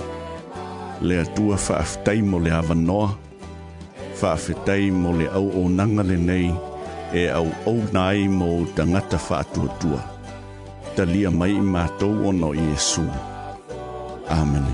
Le 1.08 1.16
atua 1.24 1.56
aftai 1.80 2.20
mo 2.30 2.38
le 2.46 2.52
awanoa. 2.60 3.10
aftai 4.36 4.86
mo 5.02 5.10
le 5.20 5.28
au 5.40 5.48
o 5.62 5.70
nanga 5.78 6.04
nei 6.04 6.48
e 7.20 7.24
au 7.40 7.48
au 7.68 7.78
nai 7.96 8.20
mo 8.40 8.48
tangata 8.76 9.18
whaatua 9.28 9.68
tua. 9.82 10.00
tua 10.02 10.11
talia 10.96 11.30
mai 11.40 11.54
i 11.56 11.62
matou 11.74 12.12
ona 12.30 12.48
o 12.52 12.56
iesu 12.64 13.04
amene 14.40 14.74